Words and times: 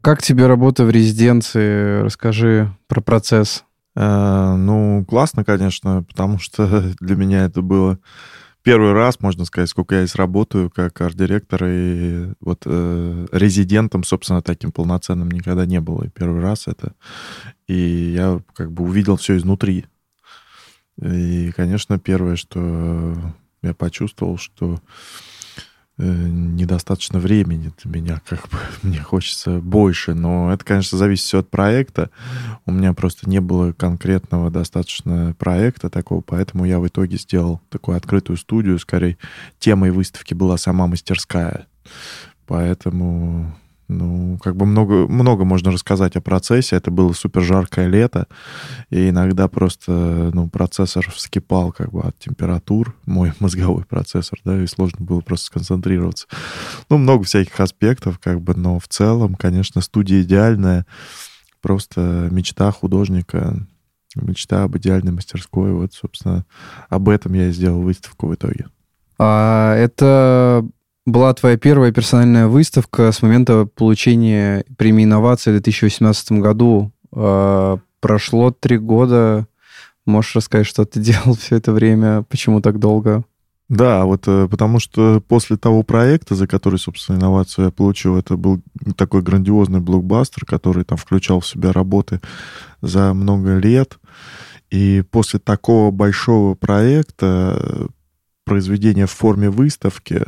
Как 0.00 0.22
тебе 0.22 0.46
работа 0.46 0.84
в 0.84 0.90
резиденции? 0.90 2.00
Расскажи 2.02 2.74
про 2.88 3.02
процесс. 3.02 3.64
Э, 3.94 4.54
ну, 4.56 5.04
классно, 5.06 5.44
конечно, 5.44 6.02
потому 6.04 6.38
что 6.38 6.82
для 7.00 7.16
меня 7.16 7.44
это 7.44 7.60
было 7.60 7.98
первый 8.62 8.92
раз, 8.92 9.20
можно 9.20 9.44
сказать, 9.44 9.68
сколько 9.68 9.96
я 9.96 10.06
здесь 10.06 10.14
работаю 10.14 10.70
как 10.70 10.98
арт-директор, 11.00 11.64
и 11.66 12.32
вот 12.40 12.62
э, 12.64 13.26
резидентом, 13.30 14.02
собственно, 14.02 14.40
таким 14.40 14.72
полноценным 14.72 15.30
никогда 15.30 15.66
не 15.66 15.80
было. 15.80 16.04
И 16.04 16.08
первый 16.10 16.40
раз 16.40 16.66
это. 16.66 16.94
И 17.66 18.12
я 18.14 18.40
как 18.54 18.72
бы 18.72 18.84
увидел 18.84 19.16
все 19.16 19.36
изнутри. 19.36 19.84
И, 21.02 21.52
конечно, 21.54 21.98
первое, 21.98 22.36
что 22.36 23.16
я 23.62 23.74
почувствовал, 23.74 24.38
что 24.38 24.78
Э, 24.78 25.29
недостаточно 26.04 27.18
времени 27.18 27.72
для 27.82 27.90
меня, 27.90 28.22
как 28.26 28.48
бы 28.48 28.58
мне 28.82 29.00
хочется 29.00 29.58
больше, 29.58 30.14
но 30.14 30.52
это, 30.52 30.64
конечно, 30.64 30.98
зависит 30.98 31.24
все 31.24 31.38
от 31.40 31.50
проекта. 31.50 32.10
У 32.66 32.72
меня 32.72 32.92
просто 32.92 33.28
не 33.28 33.40
было 33.40 33.72
конкретного 33.72 34.50
достаточно 34.50 35.34
проекта 35.38 35.90
такого, 35.90 36.20
поэтому 36.20 36.64
я 36.64 36.78
в 36.78 36.86
итоге 36.86 37.16
сделал 37.16 37.60
такую 37.68 37.96
открытую 37.96 38.36
студию, 38.36 38.78
скорее 38.78 39.18
темой 39.58 39.90
выставки 39.90 40.34
была 40.34 40.56
сама 40.56 40.86
мастерская. 40.86 41.66
Поэтому 42.46 43.54
ну, 43.90 44.38
как 44.38 44.56
бы 44.56 44.66
много, 44.66 45.06
много 45.08 45.44
можно 45.44 45.70
рассказать 45.70 46.16
о 46.16 46.20
процессе. 46.20 46.76
Это 46.76 46.90
было 46.90 47.12
супер 47.12 47.42
жаркое 47.42 47.88
лето, 47.88 48.26
и 48.88 49.10
иногда 49.10 49.48
просто, 49.48 50.30
ну, 50.32 50.48
процессор 50.48 51.10
вскипал 51.10 51.72
как 51.72 51.90
бы 51.90 52.02
от 52.02 52.18
температур, 52.18 52.96
мой 53.06 53.32
мозговой 53.40 53.84
процессор, 53.84 54.38
да, 54.44 54.62
и 54.62 54.66
сложно 54.66 55.04
было 55.04 55.20
просто 55.20 55.46
сконцентрироваться. 55.46 56.26
Ну, 56.88 56.98
много 56.98 57.24
всяких 57.24 57.58
аспектов, 57.60 58.18
как 58.18 58.40
бы, 58.40 58.54
но 58.54 58.78
в 58.78 58.88
целом, 58.88 59.34
конечно, 59.34 59.80
студия 59.80 60.22
идеальная, 60.22 60.86
просто 61.60 62.28
мечта 62.30 62.70
художника, 62.70 63.56
мечта 64.14 64.64
об 64.64 64.76
идеальной 64.76 65.12
мастерской. 65.12 65.72
Вот, 65.72 65.92
собственно, 65.92 66.44
об 66.88 67.08
этом 67.08 67.34
я 67.34 67.48
и 67.48 67.52
сделал 67.52 67.82
выставку 67.82 68.28
в 68.28 68.34
итоге. 68.34 68.66
А 69.18 69.74
это 69.74 70.66
была 71.06 71.32
твоя 71.34 71.56
первая 71.56 71.92
персональная 71.92 72.46
выставка 72.46 73.10
с 73.12 73.22
момента 73.22 73.66
получения 73.66 74.64
премии 74.76 75.04
инновации 75.04 75.50
в 75.50 75.54
2018 75.54 76.32
году. 76.32 76.92
А, 77.12 77.78
прошло 78.00 78.50
три 78.50 78.78
года. 78.78 79.46
Можешь 80.06 80.36
рассказать, 80.36 80.66
что 80.66 80.84
ты 80.84 81.00
делал 81.00 81.34
все 81.34 81.56
это 81.56 81.72
время? 81.72 82.22
Почему 82.28 82.60
так 82.60 82.78
долго? 82.78 83.24
Да, 83.68 84.04
вот 84.04 84.24
э, 84.26 84.48
потому 84.50 84.80
что 84.80 85.22
после 85.28 85.56
того 85.56 85.84
проекта, 85.84 86.34
за 86.34 86.48
который, 86.48 86.80
собственно, 86.80 87.18
инновацию 87.18 87.66
я 87.66 87.70
получил, 87.70 88.16
это 88.16 88.36
был 88.36 88.60
такой 88.96 89.22
грандиозный 89.22 89.78
блокбастер, 89.78 90.44
который 90.44 90.82
там 90.82 90.98
включал 90.98 91.38
в 91.38 91.46
себя 91.46 91.72
работы 91.72 92.20
за 92.82 93.14
много 93.14 93.58
лет. 93.58 94.00
И 94.70 95.04
после 95.12 95.38
такого 95.38 95.92
большого 95.92 96.56
проекта 96.56 97.88
произведение 98.50 99.06
в 99.06 99.12
форме 99.12 99.48
выставки, 99.48 100.24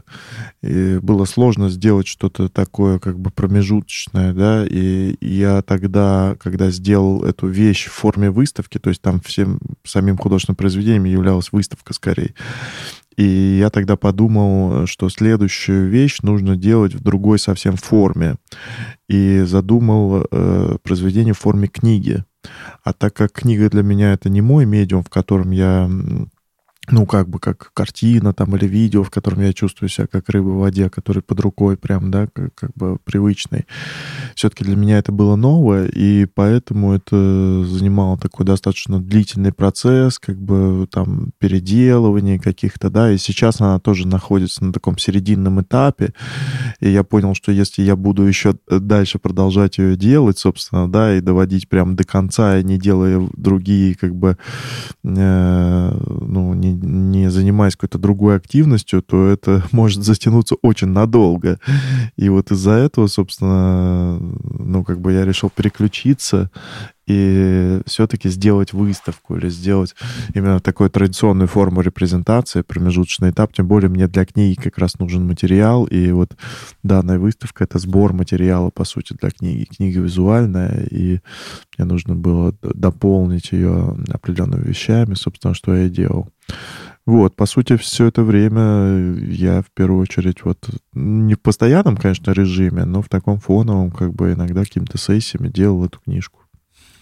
и 0.62 1.00
было 1.02 1.24
сложно 1.24 1.68
сделать 1.68 2.06
что-то 2.06 2.48
такое 2.48 3.00
как 3.00 3.18
бы 3.18 3.32
промежуточное, 3.32 4.32
да, 4.32 4.64
и 4.64 5.16
я 5.20 5.60
тогда, 5.62 6.36
когда 6.38 6.70
сделал 6.70 7.24
эту 7.24 7.48
вещь 7.48 7.86
в 7.86 7.92
форме 7.92 8.30
выставки, 8.30 8.78
то 8.78 8.90
есть 8.90 9.02
там 9.02 9.20
всем 9.20 9.58
самим 9.82 10.16
художественным 10.18 10.54
произведением 10.54 11.02
являлась 11.02 11.50
выставка 11.50 11.94
скорее, 11.94 12.32
и 13.16 13.58
я 13.58 13.70
тогда 13.70 13.96
подумал, 13.96 14.86
что 14.86 15.08
следующую 15.08 15.88
вещь 15.88 16.18
нужно 16.22 16.54
делать 16.54 16.94
в 16.94 17.02
другой 17.02 17.40
совсем 17.40 17.76
форме. 17.76 18.36
И 19.08 19.42
задумал 19.44 20.24
э, 20.30 20.76
произведение 20.82 21.34
в 21.34 21.38
форме 21.38 21.66
книги. 21.66 22.24
А 22.84 22.92
так 22.92 23.14
как 23.14 23.32
книга 23.32 23.68
для 23.68 23.82
меня 23.82 24.12
это 24.12 24.30
не 24.30 24.40
мой 24.40 24.64
медиум, 24.64 25.02
в 25.02 25.10
котором 25.10 25.50
я 25.50 25.90
ну, 26.90 27.06
как 27.06 27.28
бы 27.28 27.38
как 27.38 27.70
картина 27.74 28.32
там 28.34 28.56
или 28.56 28.66
видео, 28.66 29.04
в 29.04 29.10
котором 29.10 29.40
я 29.42 29.52
чувствую 29.52 29.88
себя 29.88 30.08
как 30.08 30.28
рыба 30.28 30.48
в 30.48 30.58
воде, 30.58 30.90
который 30.90 31.22
под 31.22 31.38
рукой 31.40 31.76
прям, 31.76 32.10
да, 32.10 32.26
как, 32.32 32.54
как 32.56 32.70
бы 32.74 32.98
привычный. 33.04 33.66
Все-таки 34.34 34.64
для 34.64 34.74
меня 34.74 34.98
это 34.98 35.12
было 35.12 35.36
новое, 35.36 35.86
и 35.86 36.24
поэтому 36.26 36.92
это 36.92 37.64
занимало 37.64 38.18
такой 38.18 38.44
достаточно 38.44 39.00
длительный 39.00 39.52
процесс, 39.52 40.18
как 40.18 40.36
бы 40.38 40.88
там 40.90 41.30
переделывания 41.38 42.40
каких-то, 42.40 42.90
да, 42.90 43.12
и 43.12 43.18
сейчас 43.18 43.60
она 43.60 43.78
тоже 43.78 44.08
находится 44.08 44.64
на 44.64 44.72
таком 44.72 44.98
серединном 44.98 45.60
этапе, 45.60 46.12
и 46.80 46.90
я 46.90 47.04
понял, 47.04 47.34
что 47.34 47.52
если 47.52 47.82
я 47.82 47.94
буду 47.94 48.24
еще 48.24 48.56
дальше 48.68 49.20
продолжать 49.20 49.78
ее 49.78 49.96
делать, 49.96 50.38
собственно, 50.38 50.90
да, 50.90 51.16
и 51.16 51.20
доводить 51.20 51.68
прям 51.68 51.94
до 51.94 52.02
конца, 52.02 52.58
и 52.58 52.64
не 52.64 52.76
делая 52.76 53.28
другие, 53.34 53.94
как 53.94 54.16
бы, 54.16 54.36
э, 55.04 55.98
ну, 56.20 56.54
не 56.54 56.71
не 56.72 57.30
занимаясь 57.30 57.74
какой-то 57.74 57.98
другой 57.98 58.36
активностью, 58.36 59.02
то 59.02 59.26
это 59.26 59.64
может 59.72 60.02
затянуться 60.04 60.56
очень 60.62 60.88
надолго. 60.88 61.58
И 62.16 62.28
вот 62.28 62.50
из-за 62.50 62.72
этого, 62.72 63.06
собственно, 63.06 64.18
ну, 64.18 64.84
как 64.84 65.00
бы 65.00 65.12
я 65.12 65.24
решил 65.24 65.50
переключиться 65.50 66.50
и 67.12 67.82
все-таки 67.86 68.28
сделать 68.28 68.72
выставку 68.72 69.36
или 69.36 69.48
сделать 69.48 69.94
именно 70.34 70.60
такую 70.60 70.90
традиционную 70.90 71.48
форму 71.48 71.80
репрезентации, 71.80 72.62
промежуточный 72.62 73.30
этап. 73.30 73.52
Тем 73.52 73.66
более 73.66 73.90
мне 73.90 74.08
для 74.08 74.24
книги 74.24 74.54
как 74.58 74.78
раз 74.78 74.98
нужен 74.98 75.26
материал, 75.26 75.84
и 75.84 76.10
вот 76.12 76.36
данная 76.82 77.18
выставка— 77.18 77.64
это 77.64 77.78
сбор 77.78 78.12
материала, 78.12 78.70
по 78.70 78.84
сути, 78.84 79.14
для 79.20 79.30
книги. 79.30 79.64
Книга 79.64 80.00
визуальная, 80.00 80.86
и 80.90 81.20
мне 81.76 81.86
нужно 81.86 82.14
было 82.14 82.54
дополнить 82.62 83.52
ее 83.52 83.96
определенными 84.08 84.64
вещами, 84.64 85.14
собственно, 85.14 85.54
что 85.54 85.74
я 85.74 85.86
и 85.86 85.90
делал. 85.90 86.28
Вот, 87.04 87.34
по 87.34 87.46
сути, 87.46 87.76
все 87.76 88.06
это 88.06 88.22
время 88.22 89.16
я 89.28 89.62
в 89.62 89.70
первую 89.74 90.02
очередь 90.02 90.44
вот 90.44 90.58
не 90.92 91.34
в 91.34 91.40
постоянном, 91.40 91.96
конечно, 91.96 92.30
режиме, 92.30 92.84
но 92.84 93.02
в 93.02 93.08
таком 93.08 93.38
фоновом, 93.38 93.90
как 93.90 94.14
бы 94.14 94.32
иногда 94.32 94.60
какими-то 94.60 94.98
сессиями 94.98 95.48
делал 95.48 95.84
эту 95.84 95.98
книжку. 95.98 96.41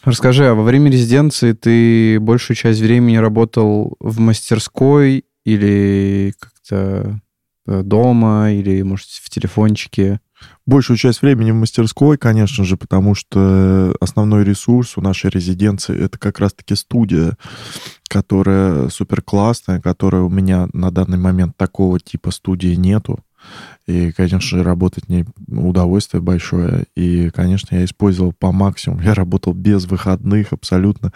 Расскажи, 0.04 0.46
а 0.46 0.54
во 0.54 0.62
время 0.62 0.90
резиденции 0.90 1.52
ты 1.52 2.18
большую 2.20 2.56
часть 2.56 2.80
времени 2.80 3.16
работал 3.16 3.96
в 4.00 4.18
мастерской 4.18 5.26
или 5.44 6.32
как-то 6.38 7.20
э, 7.66 7.82
дома, 7.82 8.50
или, 8.50 8.80
может, 8.80 9.08
в 9.08 9.28
телефончике? 9.28 10.20
Большую 10.64 10.96
часть 10.96 11.20
времени 11.20 11.50
в 11.50 11.56
мастерской, 11.56 12.16
конечно 12.16 12.64
же, 12.64 12.78
потому 12.78 13.14
что 13.14 13.94
основной 14.00 14.42
ресурс 14.42 14.96
у 14.96 15.02
нашей 15.02 15.28
резиденции 15.28 16.02
это 16.02 16.18
как 16.18 16.38
раз-таки 16.38 16.74
студия, 16.76 17.36
которая 18.08 18.88
супер 18.88 19.20
классная, 19.20 19.82
которая 19.82 20.22
у 20.22 20.30
меня 20.30 20.68
на 20.72 20.90
данный 20.90 21.18
момент 21.18 21.58
такого 21.58 22.00
типа 22.00 22.30
студии 22.30 22.74
нету. 22.74 23.22
И, 23.86 24.12
конечно 24.12 24.62
работать 24.62 25.08
не 25.08 25.24
удовольствие 25.48 26.20
большое. 26.20 26.84
И, 26.94 27.30
конечно, 27.30 27.74
я 27.74 27.84
использовал 27.84 28.32
по 28.32 28.52
максимуму. 28.52 29.02
Я 29.10 29.14
работал 29.14 29.52
без 29.52 29.86
выходных 29.86 30.52
абсолютно. 30.52 31.12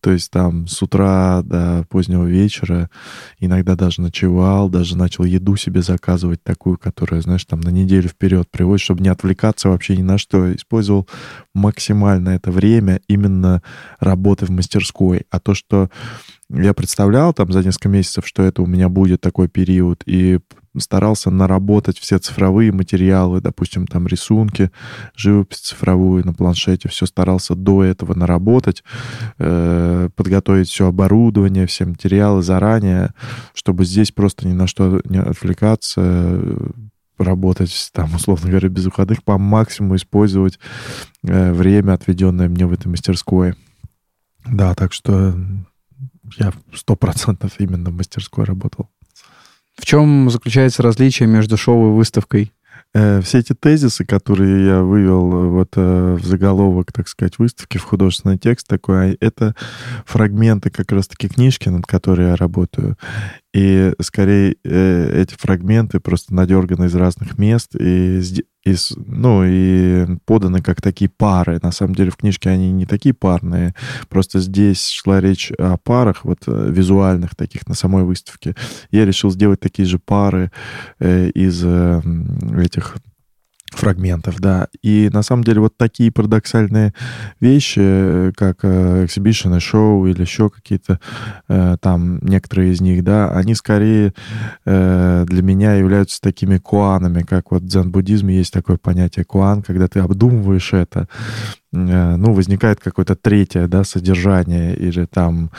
То 0.00 0.10
есть 0.12 0.30
там 0.30 0.66
с 0.66 0.82
утра 0.82 1.42
до 1.42 1.84
позднего 1.88 2.24
вечера. 2.24 2.90
Иногда 3.38 3.76
даже 3.76 4.00
ночевал, 4.00 4.68
даже 4.68 4.96
начал 4.96 5.24
еду 5.24 5.56
себе 5.56 5.82
заказывать 5.82 6.42
такую, 6.42 6.78
которая, 6.78 7.20
знаешь, 7.20 7.44
там 7.44 7.60
на 7.60 7.70
неделю 7.70 8.08
вперед 8.08 8.48
приводит, 8.50 8.82
чтобы 8.82 9.02
не 9.02 9.08
отвлекаться 9.08 9.68
вообще 9.68 9.96
ни 9.96 10.02
на 10.02 10.18
что. 10.18 10.54
Использовал 10.54 11.08
максимально 11.54 12.30
это 12.30 12.50
время 12.50 13.00
именно 13.08 13.62
работы 14.00 14.46
в 14.46 14.50
мастерской. 14.50 15.26
А 15.30 15.40
то, 15.40 15.54
что 15.54 15.90
я 16.50 16.72
представлял 16.72 17.34
там 17.34 17.52
за 17.52 17.62
несколько 17.62 17.88
месяцев, 17.88 18.26
что 18.26 18.42
это 18.42 18.62
у 18.62 18.66
меня 18.66 18.88
будет 18.88 19.20
такой 19.20 19.48
период, 19.48 20.02
и 20.06 20.40
старался 20.80 21.30
наработать 21.30 21.98
все 21.98 22.18
цифровые 22.18 22.72
материалы, 22.72 23.40
допустим, 23.40 23.86
там 23.86 24.06
рисунки, 24.06 24.70
живопись 25.14 25.58
цифровую 25.58 26.24
на 26.24 26.34
планшете, 26.34 26.88
все 26.88 27.06
старался 27.06 27.54
до 27.54 27.84
этого 27.84 28.14
наработать, 28.14 28.84
э, 29.38 30.08
подготовить 30.14 30.68
все 30.68 30.88
оборудование, 30.88 31.66
все 31.66 31.84
материалы 31.86 32.42
заранее, 32.42 33.14
чтобы 33.54 33.84
здесь 33.84 34.12
просто 34.12 34.46
ни 34.46 34.52
на 34.52 34.66
что 34.66 35.00
не 35.04 35.18
отвлекаться, 35.18 36.54
работать, 37.18 37.90
там, 37.92 38.14
условно 38.14 38.48
говоря, 38.48 38.68
без 38.68 38.84
выходных, 38.84 39.24
по 39.24 39.38
максимуму 39.38 39.96
использовать 39.96 40.58
э, 41.24 41.52
время, 41.52 41.94
отведенное 41.94 42.48
мне 42.48 42.66
в 42.66 42.72
этой 42.72 42.88
мастерской. 42.88 43.54
Да, 44.46 44.74
так 44.74 44.92
что 44.92 45.34
я 46.36 46.52
сто 46.74 46.96
процентов 46.96 47.52
именно 47.58 47.90
в 47.90 47.94
мастерской 47.94 48.44
работал. 48.44 48.88
В 49.78 49.86
чем 49.86 50.28
заключается 50.28 50.82
различие 50.82 51.28
между 51.28 51.56
шоу 51.56 51.92
и 51.92 51.96
выставкой? 51.96 52.52
Э, 52.94 53.20
все 53.20 53.38
эти 53.38 53.54
тезисы, 53.54 54.04
которые 54.04 54.66
я 54.66 54.82
вывел 54.82 55.32
э, 55.32 55.46
вот 55.48 55.68
э, 55.76 56.16
в 56.18 56.24
заголовок, 56.24 56.90
так 56.92 57.06
сказать, 57.06 57.38
выставки, 57.38 57.76
в 57.76 57.84
художественный 57.84 58.38
текст 58.38 58.66
такой, 58.66 59.12
а 59.12 59.16
это 59.20 59.54
фрагменты 60.06 60.70
как 60.70 60.90
раз-таки 60.90 61.28
книжки, 61.28 61.68
над 61.68 61.86
которой 61.86 62.28
я 62.28 62.36
работаю. 62.36 62.96
И 63.54 63.92
скорее 64.00 64.56
эти 64.62 65.34
фрагменты 65.36 66.00
просто 66.00 66.34
надерганы 66.34 66.86
из 66.86 66.94
разных 66.94 67.38
мест. 67.38 67.74
И 67.78 68.20
И, 68.68 68.76
ну, 68.96 69.44
и 69.44 70.06
поданы 70.26 70.60
как 70.60 70.82
такие 70.82 71.08
пары. 71.08 71.58
На 71.62 71.72
самом 71.72 71.94
деле 71.94 72.10
в 72.10 72.16
книжке 72.16 72.50
они 72.50 72.70
не 72.72 72.86
такие 72.86 73.14
парные. 73.14 73.74
Просто 74.08 74.40
здесь 74.40 74.90
шла 74.90 75.20
речь 75.20 75.50
о 75.58 75.76
парах, 75.78 76.24
вот 76.24 76.40
э, 76.46 76.70
визуальных 76.70 77.34
таких 77.34 77.66
на 77.66 77.74
самой 77.74 78.04
выставке. 78.04 78.54
Я 78.90 79.06
решил 79.06 79.30
сделать 79.30 79.60
такие 79.60 79.86
же 79.86 79.98
пары 79.98 80.50
э, 80.98 81.30
из 81.30 81.62
э, 81.64 82.02
этих 82.62 82.96
фрагментов, 83.70 84.40
да. 84.40 84.68
И 84.82 85.10
на 85.12 85.22
самом 85.22 85.44
деле 85.44 85.60
вот 85.60 85.76
такие 85.76 86.10
парадоксальные 86.10 86.94
вещи, 87.40 88.32
как 88.36 88.64
эксибишн 88.64 89.54
и 89.54 89.60
шоу 89.60 90.06
или 90.06 90.20
еще 90.20 90.50
какие-то 90.50 91.00
э, 91.48 91.76
там 91.80 92.18
некоторые 92.18 92.72
из 92.72 92.80
них, 92.80 93.04
да, 93.04 93.30
они 93.30 93.54
скорее 93.54 94.14
э, 94.64 95.24
для 95.28 95.42
меня 95.42 95.74
являются 95.74 96.20
такими 96.20 96.58
куанами, 96.58 97.22
как 97.22 97.50
вот 97.50 97.62
в 97.62 97.66
дзен-буддизме 97.66 98.36
есть 98.36 98.52
такое 98.52 98.76
понятие 98.76 99.24
куан, 99.24 99.62
когда 99.62 99.88
ты 99.88 100.00
обдумываешь 100.00 100.72
это, 100.72 101.08
Э, 101.08 101.57
ну, 101.70 102.32
возникает 102.32 102.80
какое-то 102.80 103.14
третье, 103.14 103.66
да, 103.66 103.84
содержание 103.84 104.74
или 104.74 105.04
там, 105.04 105.50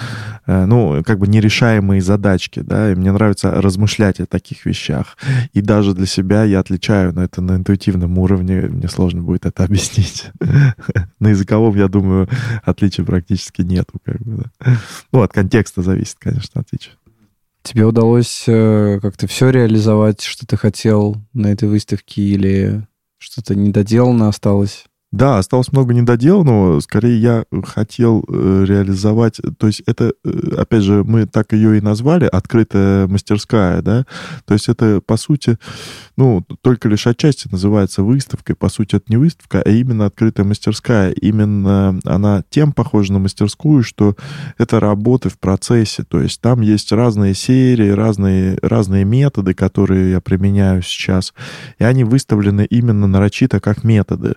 э, 0.47 0.65
ну, 0.65 1.03
как 1.03 1.19
бы 1.19 1.27
нерешаемые 1.27 2.01
задачки, 2.01 2.61
да, 2.61 2.91
и 2.91 2.95
мне 2.95 3.11
нравится 3.11 3.51
размышлять 3.51 4.19
о 4.19 4.25
таких 4.25 4.65
вещах. 4.65 5.17
И 5.53 5.61
даже 5.61 5.93
для 5.93 6.07
себя 6.07 6.43
я 6.43 6.59
отличаю, 6.59 7.13
но 7.13 7.23
это 7.23 7.41
на 7.41 7.57
интуитивном 7.57 8.17
уровне, 8.17 8.61
мне 8.61 8.87
сложно 8.87 9.21
будет 9.21 9.45
это 9.45 9.63
объяснить. 9.63 10.31
На 11.19 11.29
языковом, 11.29 11.75
я 11.75 11.87
думаю, 11.87 12.27
отличия 12.63 13.05
практически 13.05 13.61
нету, 13.61 13.99
как 14.03 14.19
бы. 14.21 14.45
Ну, 15.11 15.21
от 15.21 15.33
контекста 15.33 15.81
зависит, 15.81 16.17
конечно, 16.19 16.61
отличие. 16.61 16.95
Тебе 17.61 17.85
удалось 17.85 18.45
э, 18.47 18.99
как-то 19.01 19.27
все 19.27 19.49
реализовать, 19.49 20.21
что 20.21 20.47
ты 20.47 20.57
хотел 20.57 21.17
на 21.33 21.47
этой 21.47 21.67
выставке, 21.67 22.21
или 22.21 22.87
что-то 23.19 23.53
недоделано 23.53 24.29
осталось? 24.29 24.85
Да, 25.11 25.39
осталось 25.39 25.71
много 25.71 25.93
недоделанного. 25.93 26.79
Скорее, 26.81 27.19
я 27.19 27.43
хотел 27.63 28.23
э, 28.27 28.65
реализовать... 28.67 29.41
То 29.57 29.65
есть 29.65 29.81
это, 29.87 30.13
э, 30.23 30.55
опять 30.55 30.83
же, 30.83 31.03
мы 31.03 31.25
так 31.25 31.53
ее 31.53 31.79
и 31.79 31.81
назвали, 31.81 32.25
открытая 32.25 33.07
мастерская, 33.07 33.81
да? 33.81 34.05
То 34.45 34.53
есть 34.53 34.69
это, 34.69 35.01
по 35.01 35.17
сути, 35.17 35.57
ну, 36.19 36.43
только 36.61 36.89
лишь 36.89 37.07
отчасти 37.07 37.47
называется 37.49 38.03
выставкой. 38.03 38.53
По 38.53 38.67
сути, 38.67 38.97
это 38.97 39.05
не 39.07 39.15
выставка, 39.15 39.61
а 39.65 39.69
именно 39.69 40.05
открытая 40.05 40.45
мастерская. 40.45 41.11
Именно 41.11 41.97
она 42.03 42.43
тем 42.49 42.73
похожа 42.73 43.13
на 43.13 43.19
мастерскую, 43.19 43.83
что 43.83 44.17
это 44.57 44.81
работы 44.81 45.29
в 45.29 45.39
процессе. 45.39 46.03
То 46.03 46.19
есть 46.19 46.41
там 46.41 46.59
есть 46.59 46.91
разные 46.91 47.33
серии, 47.33 47.87
разные, 47.91 48.59
разные 48.61 49.05
методы, 49.05 49.53
которые 49.53 50.11
я 50.11 50.19
применяю 50.19 50.81
сейчас. 50.81 51.33
И 51.77 51.85
они 51.85 52.03
выставлены 52.03 52.65
именно 52.65 53.07
нарочито 53.07 53.61
как 53.61 53.85
методы. 53.85 54.33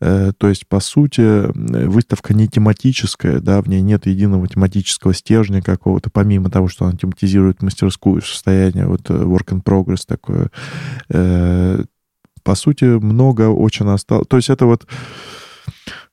Э, 0.00 0.32
то 0.36 0.48
есть, 0.48 0.68
по 0.68 0.78
сути, 0.78 1.50
выставка 1.86 2.34
не 2.34 2.48
тематическая, 2.48 3.40
да, 3.40 3.62
в 3.62 3.66
ней 3.66 3.80
нет 3.80 4.04
единого 4.04 4.46
тематического 4.46 5.14
стержня 5.14 5.62
какого-то, 5.62 6.10
помимо 6.10 6.50
того, 6.50 6.68
что 6.68 6.84
она 6.84 6.98
тематизирует 6.98 7.62
мастерскую 7.62 8.20
состояние, 8.20 8.86
вот 8.86 9.08
э, 9.08 9.14
work 9.14 9.54
in 9.54 9.62
progress 9.62 10.02
такое. 10.06 10.50
Э, 11.10 11.82
по 12.42 12.54
сути, 12.54 12.84
много 12.84 13.48
очень 13.48 13.88
осталось. 13.88 14.26
То 14.28 14.36
есть 14.36 14.50
это 14.50 14.66
вот 14.66 14.86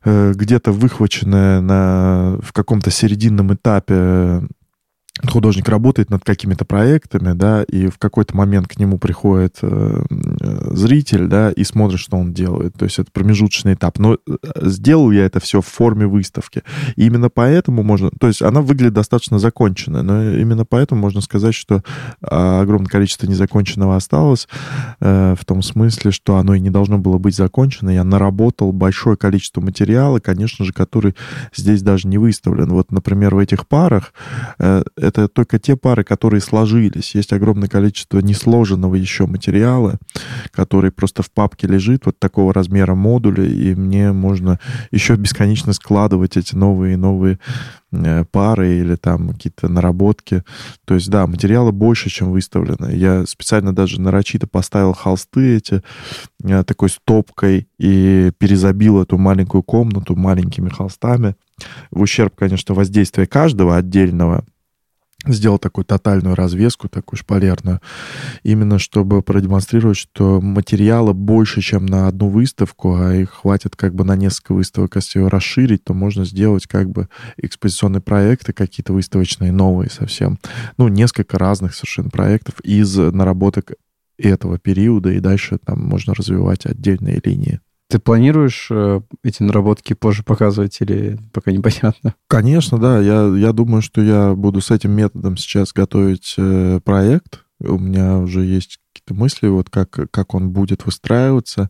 где-то 0.04 0.72
выхваченное 0.72 1.62
на, 1.62 2.38
в 2.44 2.54
каком-то 2.54 2.92
серединном 2.92 3.56
этапе 3.56 4.44
художник 5.24 5.70
работает 5.70 6.10
над 6.10 6.24
какими-то 6.24 6.66
проектами, 6.66 7.34
да, 7.34 7.64
и 7.64 7.88
в 7.88 7.98
какой-то 7.98 8.36
момент 8.36 8.68
к 8.68 8.78
нему 8.78 8.98
приходит 8.98 9.60
э, 9.62 10.04
зритель, 10.72 11.28
да, 11.28 11.52
и 11.52 11.64
смотрит, 11.64 12.00
что 12.00 12.18
он 12.18 12.34
делает. 12.34 12.74
То 12.76 12.86
есть 12.86 13.00
это 13.00 13.10
промежуточный 13.12 13.74
этап. 13.76 13.98
Но 13.98 14.16
э, 14.16 14.18
сделал 14.62 15.12
я 15.12 15.26
это 15.26 15.40
все 15.40 15.62
в 15.62 15.68
форме 15.68 16.06
выставки. 16.06 16.64
И 16.98 17.06
именно 17.06 17.30
поэтому 17.30 17.82
можно... 17.82 18.10
То 18.20 18.28
есть 18.28 18.42
она 18.42 18.62
выглядит 18.62 18.94
достаточно 18.94 19.40
законченной, 19.40 20.04
но 20.04 20.32
именно 20.36 20.66
поэтому 20.66 21.02
можно 21.02 21.22
сказать, 21.22 21.56
что 21.56 21.82
а, 22.22 22.62
огромное 22.62 22.90
количество 22.90 23.26
незаконченного 23.26 23.96
осталось, 23.96 24.48
э, 25.00 25.36
в 25.40 25.46
том 25.46 25.62
смысле, 25.62 26.12
что 26.12 26.38
оно 26.38 26.56
и 26.56 26.60
не 26.60 26.70
должно 26.70 26.98
было 26.98 27.18
быть 27.18 27.36
закончено. 27.36 27.90
Я 27.90 28.04
наработал 28.04 28.74
большое 28.74 29.16
количество 29.16 29.62
материала, 29.62 30.20
конечно 30.20 30.66
же, 30.66 30.74
который 30.74 31.16
здесь 31.56 31.82
даже 31.82 32.08
не 32.08 32.18
выставлен. 32.18 32.70
Вот, 32.70 32.92
например, 32.92 33.36
в 33.36 33.40
этих 33.40 33.68
парах 33.68 34.14
э, 34.60 34.84
это 35.06 35.28
только 35.28 35.60
те 35.60 35.76
пары, 35.76 36.04
которые 36.04 36.42
сложились. 36.42 37.16
Есть 37.16 37.32
огромное 37.32 37.70
количество 37.70 38.20
несложенного 38.20 38.96
еще 38.96 39.28
материала, 39.28 39.98
который 40.52 40.92
просто 40.92 41.22
в 41.22 41.32
папке 41.32 41.68
лежит, 41.68 42.06
вот 42.06 42.20
такого 42.20 42.54
размера 42.54 42.96
модуля, 42.96 43.46
и 43.46 43.76
мне 43.76 44.12
можно 44.12 44.60
еще 44.92 45.16
бесконечно 45.16 45.74
складывать 45.74 46.38
эти 46.38 46.56
новые 46.56 46.94
и 46.94 46.98
новые 46.98 47.40
э, 47.92 48.26
пары 48.32 48.80
или 48.80 48.96
там 48.96 49.30
какие-то 49.30 49.68
наработки. 49.70 50.44
То 50.86 50.96
есть, 50.96 51.10
да, 51.10 51.28
материала 51.28 51.72
больше, 51.72 52.10
чем 52.10 52.32
выставлено. 52.32 52.90
Я 52.90 53.26
специально 53.26 53.74
даже 53.74 54.02
нарочито 54.02 54.48
поставил 54.48 54.94
холсты 54.94 55.58
эти 55.58 55.84
э, 56.44 56.64
такой 56.64 56.90
стопкой 56.90 57.68
и 57.78 58.32
перезабил 58.40 59.02
эту 59.02 59.18
маленькую 59.18 59.64
комнату 59.64 60.16
маленькими 60.16 60.70
холстами. 60.70 61.36
В 61.92 62.02
ущерб, 62.02 62.36
конечно, 62.36 62.76
воздействия 62.76 63.28
каждого 63.28 63.78
отдельного 63.78 64.44
сделал 65.34 65.58
такую 65.58 65.86
тотальную 65.86 66.36
развеску, 66.36 66.90
такую 66.90 67.18
шпалерную, 67.18 67.82
именно 68.44 68.80
чтобы 68.80 69.22
продемонстрировать, 69.22 69.98
что 69.98 70.42
материала 70.42 71.14
больше, 71.14 71.62
чем 71.62 71.86
на 71.86 72.08
одну 72.08 72.30
выставку, 72.30 72.96
а 72.96 73.14
их 73.14 73.32
хватит 73.32 73.76
как 73.76 73.96
бы 73.96 74.04
на 74.04 74.16
несколько 74.16 74.54
выставок. 74.54 74.96
Если 74.96 75.20
ее 75.20 75.28
расширить, 75.28 75.84
то 75.84 75.94
можно 75.94 76.26
сделать 76.26 76.68
как 76.68 76.90
бы 76.90 77.10
экспозиционные 77.38 78.02
проекты, 78.02 78.54
какие-то 78.54 78.94
выставочные, 78.94 79.52
новые 79.52 79.90
совсем. 79.90 80.40
Ну, 80.78 80.88
несколько 80.88 81.38
разных 81.38 81.76
совершенно 81.76 82.10
проектов 82.10 82.60
из 82.62 82.96
наработок 82.96 83.74
этого 84.18 84.58
периода, 84.60 85.12
и 85.12 85.20
дальше 85.20 85.58
там 85.58 85.82
можно 85.82 86.14
развивать 86.14 86.66
отдельные 86.66 87.22
линии. 87.24 87.60
Ты 87.88 88.00
планируешь 88.00 88.68
э, 88.72 89.02
эти 89.24 89.44
наработки 89.44 89.94
позже 89.94 90.24
показывать 90.24 90.82
или 90.82 91.20
пока 91.32 91.52
непонятно? 91.52 92.16
Конечно, 92.28 92.80
да. 92.80 93.00
Я, 93.00 93.28
я 93.38 93.54
думаю, 93.54 93.82
что 93.82 94.02
я 94.02 94.34
буду 94.34 94.62
с 94.62 94.72
этим 94.72 94.92
методом 94.92 95.38
сейчас 95.38 95.72
готовить 95.72 96.34
э, 96.38 96.80
проект. 96.84 97.46
У 97.60 97.78
меня 97.78 98.18
уже 98.18 98.44
есть 98.44 98.80
какие-то 99.06 99.14
мысли, 99.14 99.48
вот 99.48 99.70
как, 99.70 100.12
как 100.12 100.34
он 100.34 100.50
будет 100.50 100.86
выстраиваться, 100.86 101.70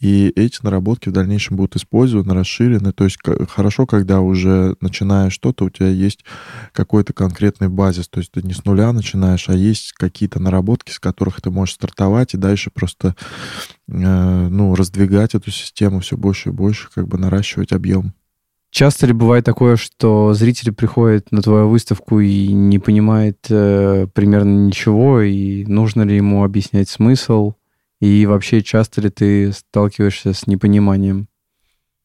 и 0.00 0.32
эти 0.34 0.58
наработки 0.62 1.08
в 1.08 1.12
дальнейшем 1.12 1.56
будут 1.56 1.76
использованы, 1.76 2.34
расширены. 2.34 2.92
То 2.92 3.04
есть 3.04 3.18
хорошо, 3.48 3.86
когда 3.86 4.20
уже 4.20 4.76
начинаешь 4.80 5.32
что-то, 5.32 5.64
у 5.64 5.70
тебя 5.70 5.88
есть 5.88 6.24
какой-то 6.72 7.12
конкретный 7.12 7.68
базис, 7.68 8.08
то 8.08 8.20
есть 8.20 8.32
ты 8.32 8.42
не 8.42 8.54
с 8.54 8.64
нуля 8.64 8.92
начинаешь, 8.92 9.48
а 9.48 9.54
есть 9.54 9.92
какие-то 9.92 10.40
наработки, 10.40 10.90
с 10.90 10.98
которых 10.98 11.40
ты 11.40 11.50
можешь 11.50 11.74
стартовать 11.74 12.34
и 12.34 12.38
дальше 12.38 12.70
просто 12.70 13.14
э, 13.88 14.48
ну, 14.48 14.74
раздвигать 14.74 15.34
эту 15.34 15.50
систему 15.50 16.00
все 16.00 16.16
больше 16.16 16.48
и 16.48 16.52
больше, 16.52 16.88
как 16.94 17.08
бы 17.08 17.18
наращивать 17.18 17.72
объем. 17.72 18.14
Часто 18.70 19.06
ли 19.06 19.12
бывает 19.12 19.44
такое, 19.44 19.76
что 19.76 20.32
зритель 20.32 20.72
приходит 20.72 21.32
на 21.32 21.42
твою 21.42 21.68
выставку 21.68 22.20
и 22.20 22.52
не 22.52 22.78
понимает 22.78 23.46
э, 23.50 24.06
примерно 24.14 24.66
ничего, 24.66 25.22
и 25.22 25.64
нужно 25.64 26.02
ли 26.02 26.16
ему 26.16 26.44
объяснять 26.44 26.88
смысл? 26.88 27.54
И 28.00 28.26
вообще 28.26 28.62
часто 28.62 29.00
ли 29.00 29.10
ты 29.10 29.52
сталкиваешься 29.52 30.32
с 30.32 30.46
непониманием? 30.46 31.29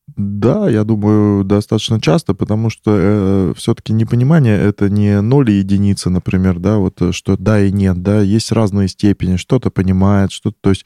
Да, 0.07 0.69
я 0.69 0.83
думаю, 0.83 1.43
достаточно 1.43 1.99
часто, 1.99 2.35
потому 2.35 2.69
что 2.69 2.91
э, 2.95 3.53
все-таки 3.57 3.91
непонимание 3.91 4.55
это 4.55 4.87
не 4.87 5.19
ноль 5.19 5.49
и 5.49 5.55
единица, 5.55 6.11
например, 6.11 6.59
да, 6.59 6.77
вот 6.77 7.01
э, 7.01 7.11
что 7.11 7.35
да 7.37 7.59
и 7.59 7.71
нет, 7.71 8.03
да, 8.03 8.21
есть 8.21 8.51
разные 8.51 8.87
степени, 8.87 9.35
что-то 9.35 9.71
понимает, 9.71 10.31
что-то, 10.31 10.57
то 10.61 10.69
есть, 10.69 10.85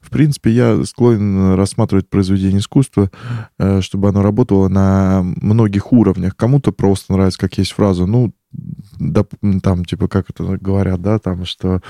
в 0.00 0.08
принципе, 0.10 0.52
я 0.52 0.84
склонен 0.84 1.54
рассматривать 1.54 2.08
произведение 2.08 2.60
искусства, 2.60 3.10
э, 3.58 3.80
чтобы 3.80 4.08
оно 4.08 4.22
работало 4.22 4.68
на 4.68 5.22
многих 5.24 5.92
уровнях. 5.92 6.36
Кому-то 6.36 6.70
просто 6.70 7.12
нравится, 7.12 7.40
как 7.40 7.58
есть 7.58 7.72
фраза, 7.72 8.06
ну, 8.06 8.32
да, 8.52 9.24
там, 9.62 9.84
типа, 9.84 10.08
как 10.08 10.30
это 10.30 10.58
говорят, 10.58 11.00
да, 11.00 11.18
там, 11.18 11.44
что 11.44 11.80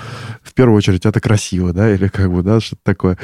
в 0.43 0.53
первую 0.55 0.77
очередь 0.77 1.07
это 1.07 1.21
красиво, 1.21 1.73
да, 1.73 1.93
или 1.93 2.09
как 2.09 2.31
бы, 2.31 2.43
да, 2.43 2.61
что-то 2.61 2.83
такое. 2.85 3.19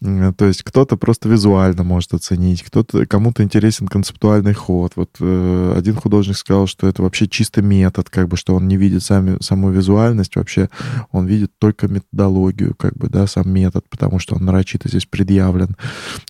То 0.00 0.46
есть 0.46 0.62
кто-то 0.62 0.96
просто 0.96 1.28
визуально 1.28 1.82
может 1.84 2.14
оценить, 2.14 2.62
кто-то, 2.62 3.04
кому-то 3.06 3.42
интересен 3.42 3.88
концептуальный 3.88 4.54
ход. 4.54 4.92
Вот 4.96 5.10
э, 5.20 5.74
один 5.76 5.96
художник 5.96 6.36
сказал, 6.36 6.66
что 6.66 6.86
это 6.86 7.02
вообще 7.02 7.26
чисто 7.28 7.60
метод, 7.60 8.08
как 8.08 8.28
бы, 8.28 8.36
что 8.36 8.54
он 8.54 8.68
не 8.68 8.76
видит 8.76 9.02
сами, 9.02 9.36
саму 9.40 9.70
визуальность, 9.70 10.36
вообще 10.36 10.70
он 11.10 11.26
видит 11.26 11.52
только 11.58 11.88
методологию, 11.88 12.74
как 12.74 12.96
бы, 12.96 13.08
да, 13.08 13.26
сам 13.26 13.50
метод, 13.50 13.84
потому 13.90 14.18
что 14.18 14.36
он 14.36 14.44
нарочито 14.44 14.88
здесь 14.88 15.06
предъявлен. 15.06 15.76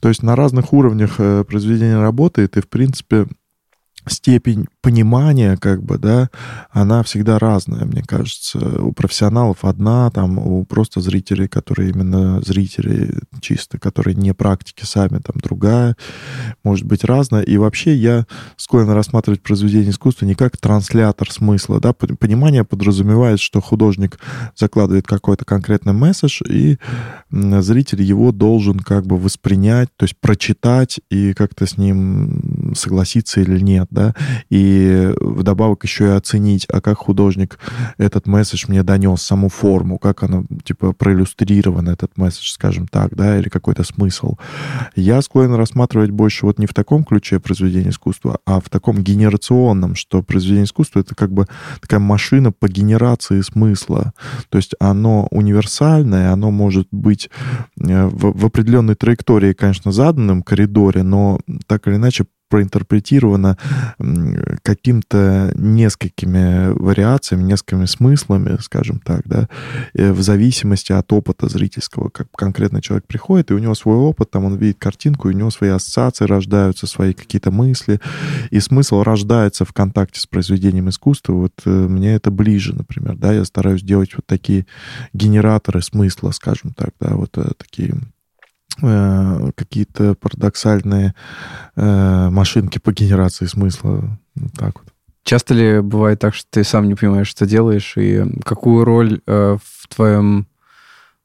То 0.00 0.08
есть 0.08 0.22
на 0.22 0.34
разных 0.34 0.72
уровнях 0.72 1.16
э, 1.18 1.44
произведение 1.44 2.00
работает, 2.00 2.56
и, 2.56 2.60
в 2.60 2.68
принципе, 2.68 3.26
степень 4.08 4.66
понимания, 4.80 5.56
как 5.56 5.82
бы, 5.82 5.98
да, 5.98 6.30
она 6.70 7.02
всегда 7.02 7.38
разная, 7.38 7.84
мне 7.84 8.02
кажется. 8.02 8.58
У 8.82 8.92
профессионалов 8.92 9.64
одна, 9.64 10.10
там, 10.10 10.38
у 10.38 10.64
просто 10.64 11.00
зрителей, 11.00 11.48
которые 11.48 11.90
именно 11.90 12.40
зрители 12.42 13.14
чисто, 13.40 13.78
которые 13.78 14.14
не 14.14 14.32
практики 14.34 14.84
сами, 14.84 15.18
там, 15.18 15.36
другая, 15.42 15.96
может 16.62 16.86
быть 16.86 17.04
разная. 17.04 17.42
И 17.42 17.56
вообще 17.56 17.94
я 17.94 18.26
склонен 18.56 18.90
рассматривать 18.90 19.42
произведение 19.42 19.90
искусства 19.90 20.26
не 20.26 20.34
как 20.34 20.56
транслятор 20.56 21.30
смысла, 21.30 21.80
да, 21.80 21.92
понимание 21.92 22.64
подразумевает, 22.64 23.40
что 23.40 23.60
художник 23.60 24.18
закладывает 24.54 25.06
какой-то 25.06 25.44
конкретный 25.44 25.92
месседж, 25.92 26.42
и 26.48 26.78
зритель 27.30 28.02
его 28.02 28.32
должен 28.32 28.78
как 28.78 29.06
бы 29.06 29.16
воспринять, 29.16 29.88
то 29.96 30.04
есть 30.04 30.16
прочитать 30.20 31.00
и 31.10 31.34
как-то 31.34 31.66
с 31.66 31.76
ним 31.76 32.65
согласиться 32.76 33.40
или 33.40 33.60
нет, 33.60 33.88
да, 33.90 34.14
и 34.50 35.12
вдобавок 35.20 35.84
еще 35.84 36.06
и 36.06 36.10
оценить, 36.10 36.66
а 36.72 36.80
как 36.80 36.98
художник 36.98 37.58
этот 37.98 38.26
месседж 38.26 38.64
мне 38.68 38.82
донес, 38.82 39.22
саму 39.22 39.48
форму, 39.48 39.98
как 39.98 40.22
оно, 40.22 40.44
типа, 40.64 40.92
проиллюстрирован 40.92 41.88
этот 41.88 42.16
месседж, 42.16 42.50
скажем 42.50 42.88
так, 42.88 43.14
да, 43.14 43.38
или 43.38 43.48
какой-то 43.48 43.84
смысл. 43.84 44.36
Я 44.94 45.22
склонен 45.22 45.54
рассматривать 45.54 46.10
больше 46.10 46.46
вот 46.46 46.58
не 46.58 46.66
в 46.66 46.74
таком 46.74 47.04
ключе 47.04 47.40
произведения 47.40 47.90
искусства, 47.90 48.38
а 48.46 48.60
в 48.60 48.68
таком 48.68 49.02
генерационном, 49.02 49.94
что 49.94 50.22
произведение 50.22 50.64
искусства— 50.64 51.00
это 51.00 51.14
как 51.14 51.32
бы 51.32 51.46
такая 51.80 52.00
машина 52.00 52.52
по 52.52 52.68
генерации 52.68 53.40
смысла. 53.40 54.12
То 54.48 54.58
есть 54.58 54.74
оно 54.80 55.28
универсальное, 55.30 56.32
оно 56.32 56.50
может 56.50 56.88
быть 56.90 57.30
э, 57.80 58.06
в, 58.06 58.38
в 58.38 58.46
определенной 58.46 58.94
траектории, 58.94 59.52
конечно, 59.52 59.92
заданном 59.92 60.42
коридоре, 60.42 61.02
но 61.02 61.40
так 61.66 61.86
или 61.88 61.96
иначе 61.96 62.26
проинтерпретировано 62.48 63.58
каким-то 64.62 65.52
несколькими 65.54 66.72
вариациями, 66.72 67.42
несколькими 67.42 67.86
смыслами, 67.86 68.58
скажем 68.60 69.00
так, 69.00 69.22
да, 69.24 69.48
в 69.94 70.22
зависимости 70.22 70.92
от 70.92 71.12
опыта 71.12 71.48
зрительского. 71.48 72.08
Как 72.08 72.28
конкретно 72.32 72.80
человек 72.82 73.06
приходит, 73.06 73.50
и 73.50 73.54
у 73.54 73.58
него 73.58 73.74
свой 73.74 73.96
опыт, 73.96 74.30
там 74.30 74.44
он 74.44 74.56
видит 74.56 74.78
картинку, 74.78 75.28
и 75.28 75.34
у 75.34 75.36
него 75.36 75.50
свои 75.50 75.70
ассоциации 75.70 76.24
рождаются, 76.24 76.86
свои 76.86 77.12
какие-то 77.12 77.50
мысли, 77.50 78.00
и 78.50 78.60
смысл 78.60 79.02
рождается 79.02 79.64
в 79.64 79.72
контакте 79.72 80.20
с 80.20 80.26
произведением 80.26 80.88
искусства. 80.88 81.32
Вот 81.32 81.52
э, 81.64 81.70
мне 81.70 82.14
это 82.14 82.30
ближе, 82.30 82.74
например, 82.74 83.16
да, 83.16 83.32
я 83.32 83.44
стараюсь 83.44 83.82
делать 83.82 84.14
вот 84.14 84.26
такие 84.26 84.66
генераторы 85.12 85.82
смысла, 85.82 86.30
скажем 86.30 86.72
так, 86.74 86.90
да, 87.00 87.16
вот 87.16 87.36
э, 87.38 87.50
такие 87.56 87.94
Э, 88.82 89.52
какие-то 89.54 90.14
парадоксальные 90.16 91.14
э, 91.76 92.28
машинки 92.30 92.78
по 92.78 92.92
генерации 92.92 93.46
смысла. 93.46 94.18
Так 94.54 94.78
вот. 94.78 94.92
Часто 95.24 95.54
ли 95.54 95.80
бывает 95.80 96.18
так, 96.18 96.34
что 96.34 96.46
ты 96.50 96.62
сам 96.62 96.86
не 96.86 96.94
понимаешь, 96.94 97.28
что 97.28 97.46
делаешь, 97.46 97.96
и 97.96 98.22
какую 98.44 98.84
роль 98.84 99.20
э, 99.26 99.56
в 99.62 99.88
твоем 99.88 100.46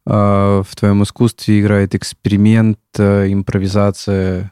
в 0.04 0.68
твоем 0.76 1.04
искусстве 1.04 1.62
играет 1.62 1.94
эксперимент, 1.94 2.80
импровизация? 2.98 4.52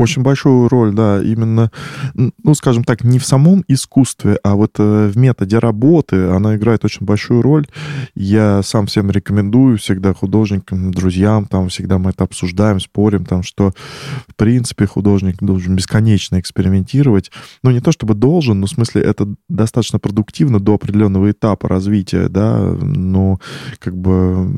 Очень 0.00 0.22
большую 0.22 0.66
роль, 0.68 0.94
да, 0.94 1.22
именно, 1.22 1.70
ну, 2.14 2.54
скажем 2.54 2.84
так, 2.84 3.04
не 3.04 3.18
в 3.18 3.26
самом 3.26 3.62
искусстве, 3.68 4.38
а 4.42 4.54
вот 4.54 4.76
э, 4.78 5.10
в 5.12 5.18
методе 5.18 5.58
работы 5.58 6.28
она 6.28 6.56
играет 6.56 6.86
очень 6.86 7.04
большую 7.04 7.42
роль. 7.42 7.66
Я 8.14 8.62
сам 8.62 8.86
всем 8.86 9.10
рекомендую, 9.10 9.76
всегда 9.76 10.14
художникам, 10.14 10.90
друзьям, 10.90 11.44
там 11.44 11.68
всегда 11.68 11.98
мы 11.98 12.10
это 12.10 12.24
обсуждаем, 12.24 12.80
спорим, 12.80 13.26
там, 13.26 13.42
что, 13.42 13.72
в 14.26 14.36
принципе, 14.36 14.86
художник 14.86 15.36
должен 15.42 15.76
бесконечно 15.76 16.40
экспериментировать. 16.40 17.30
Ну, 17.62 17.70
не 17.70 17.80
то 17.80 17.92
чтобы 17.92 18.14
должен, 18.14 18.58
но 18.60 18.68
в 18.68 18.70
смысле 18.70 19.02
это 19.02 19.28
достаточно 19.50 19.98
продуктивно 19.98 20.60
до 20.60 20.76
определенного 20.76 21.30
этапа 21.30 21.68
развития, 21.68 22.30
да, 22.30 22.58
но 22.80 23.38
как 23.78 23.94
бы 23.98 24.50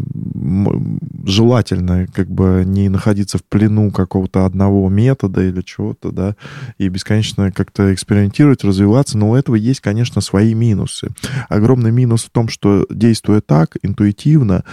желательно 1.24 2.06
как 2.14 2.30
бы 2.30 2.62
не 2.64 2.88
находиться 2.88 3.38
в 3.38 3.44
плену 3.44 3.90
какого-то 3.90 4.46
одного 4.46 4.88
метода, 4.88 5.31
метода 5.32 5.42
или 5.42 5.62
чего-то, 5.62 6.10
да, 6.12 6.36
и 6.78 6.88
бесконечно 6.88 7.50
как-то 7.52 7.92
экспериментировать, 7.92 8.64
развиваться, 8.64 9.18
но 9.18 9.30
у 9.30 9.34
этого 9.34 9.56
есть, 9.56 9.80
конечно, 9.80 10.20
свои 10.20 10.54
минусы. 10.54 11.08
Огромный 11.48 11.90
минус 11.90 12.24
в 12.24 12.30
том, 12.30 12.48
что 12.48 12.86
действуя 12.90 13.40
так, 13.40 13.76
интуитивно, 13.82 14.64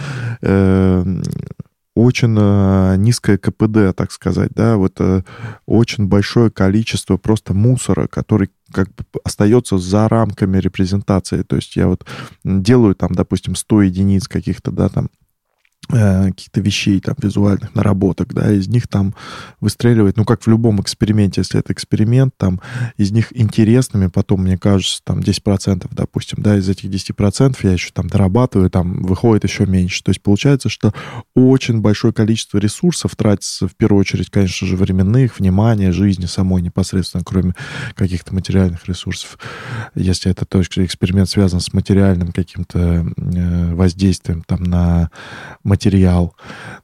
э, 0.42 1.22
очень 1.96 2.34
низкое 3.02 3.36
КПД, 3.36 3.94
так 3.96 4.12
сказать, 4.12 4.52
да, 4.54 4.76
вот 4.76 4.94
э, 5.00 5.22
очень 5.66 6.06
большое 6.06 6.50
количество 6.50 7.16
просто 7.16 7.52
мусора, 7.52 8.06
который 8.06 8.50
как 8.72 8.88
бы 8.94 9.04
остается 9.24 9.76
за 9.76 10.08
рамками 10.08 10.58
репрезентации. 10.58 11.42
То 11.42 11.56
есть 11.56 11.76
я 11.76 11.88
вот 11.88 12.06
делаю 12.44 12.94
там, 12.94 13.10
допустим, 13.12 13.56
100 13.56 13.82
единиц 13.82 14.28
каких-то, 14.28 14.70
да, 14.70 14.88
там 14.88 15.08
каких-то 15.90 16.60
вещей, 16.60 17.00
там, 17.00 17.16
визуальных 17.20 17.74
наработок, 17.74 18.32
да, 18.32 18.52
из 18.52 18.68
них 18.68 18.88
там 18.88 19.14
выстреливает, 19.60 20.16
ну, 20.16 20.24
как 20.24 20.42
в 20.42 20.46
любом 20.46 20.80
эксперименте, 20.80 21.40
если 21.40 21.60
это 21.60 21.72
эксперимент, 21.72 22.34
там, 22.36 22.60
из 22.96 23.10
них 23.10 23.36
интересными 23.36 24.06
потом, 24.08 24.42
мне 24.42 24.58
кажется, 24.58 25.00
там, 25.04 25.20
10%, 25.20 25.86
допустим, 25.90 26.42
да, 26.42 26.56
из 26.56 26.68
этих 26.68 26.90
10% 26.90 27.56
я 27.62 27.72
еще 27.72 27.90
там 27.92 28.08
дорабатываю, 28.08 28.70
там, 28.70 29.02
выходит 29.02 29.44
еще 29.44 29.66
меньше. 29.66 30.02
То 30.02 30.10
есть 30.10 30.22
получается, 30.22 30.68
что 30.68 30.92
очень 31.34 31.80
большое 31.80 32.12
количество 32.12 32.58
ресурсов 32.58 33.16
тратится, 33.16 33.68
в 33.68 33.74
первую 33.74 34.00
очередь, 34.00 34.30
конечно 34.30 34.66
же, 34.66 34.76
временных, 34.76 35.38
внимания, 35.38 35.92
жизни 35.92 36.26
самой 36.26 36.62
непосредственно, 36.62 37.24
кроме 37.24 37.54
каких-то 37.94 38.34
материальных 38.34 38.86
ресурсов. 38.88 39.38
Если 39.94 40.30
это 40.30 40.44
точка 40.44 40.84
эксперимент 40.84 41.28
связан 41.28 41.60
с 41.60 41.72
материальным 41.72 42.32
каким-то 42.32 43.06
э, 43.16 43.74
воздействием, 43.74 44.42
там, 44.46 44.62
на 44.64 45.10
материал, 45.80 46.34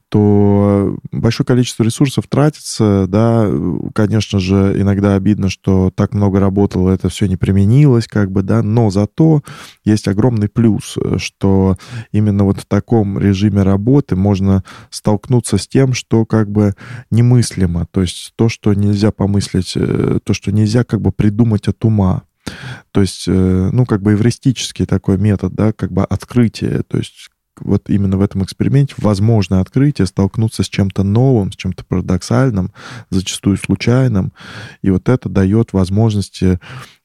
то 0.09 0.97
большое 1.11 1.45
количество 1.45 1.83
ресурсов 1.83 2.25
тратится, 2.27 3.05
да, 3.07 3.47
конечно 3.93 4.39
же, 4.39 4.73
иногда 4.77 5.15
обидно, 5.15 5.49
что 5.49 5.91
так 5.93 6.13
много 6.13 6.39
работало, 6.39 6.89
это 6.89 7.09
все 7.09 7.27
не 7.27 7.35
применилось, 7.35 8.07
как 8.07 8.31
бы, 8.31 8.41
да, 8.41 8.63
но 8.63 8.89
зато 8.89 9.43
есть 9.83 10.07
огромный 10.07 10.49
плюс, 10.49 10.97
что 11.17 11.77
именно 12.11 12.43
вот 12.45 12.61
в 12.61 12.65
таком 12.65 13.19
режиме 13.19 13.61
работы 13.61 14.15
можно 14.15 14.63
столкнуться 14.89 15.57
с 15.57 15.67
тем, 15.67 15.93
что 15.93 16.25
как 16.25 16.49
бы 16.49 16.73
немыслимо, 17.11 17.85
то 17.91 18.01
есть 18.01 18.33
то, 18.35 18.49
что 18.49 18.73
нельзя 18.73 19.11
помыслить, 19.11 19.73
э, 19.75 20.19
то, 20.23 20.33
что 20.33 20.51
нельзя 20.51 20.83
как 20.83 21.01
бы 21.01 21.11
придумать 21.11 21.67
от 21.67 21.83
ума. 21.85 22.23
То 22.91 23.01
есть, 23.01 23.25
э, 23.27 23.69
ну, 23.73 23.85
как 23.85 24.01
бы 24.01 24.13
эвристический 24.13 24.85
такой 24.85 25.17
метод, 25.17 25.53
да, 25.53 25.73
как 25.73 25.91
бы 25.91 26.05
открытие, 26.05 26.83
то 26.83 26.97
есть 26.97 27.29
вот 27.61 27.89
именно 27.89 28.17
в 28.17 28.21
этом 28.21 28.43
эксперименте 28.43 28.95
возможно 28.97 29.59
открытие, 29.59 30.07
столкнуться 30.07 30.63
с 30.63 30.69
чем-то 30.69 31.03
новым, 31.03 31.51
с 31.51 31.55
чем-то 31.55 31.85
парадоксальным, 31.85 32.71
зачастую 33.09 33.57
случайным. 33.57 34.33
И 34.81 34.89
вот 34.89 35.09
это 35.09 35.29
дает 35.29 35.73
возможности 35.73 36.59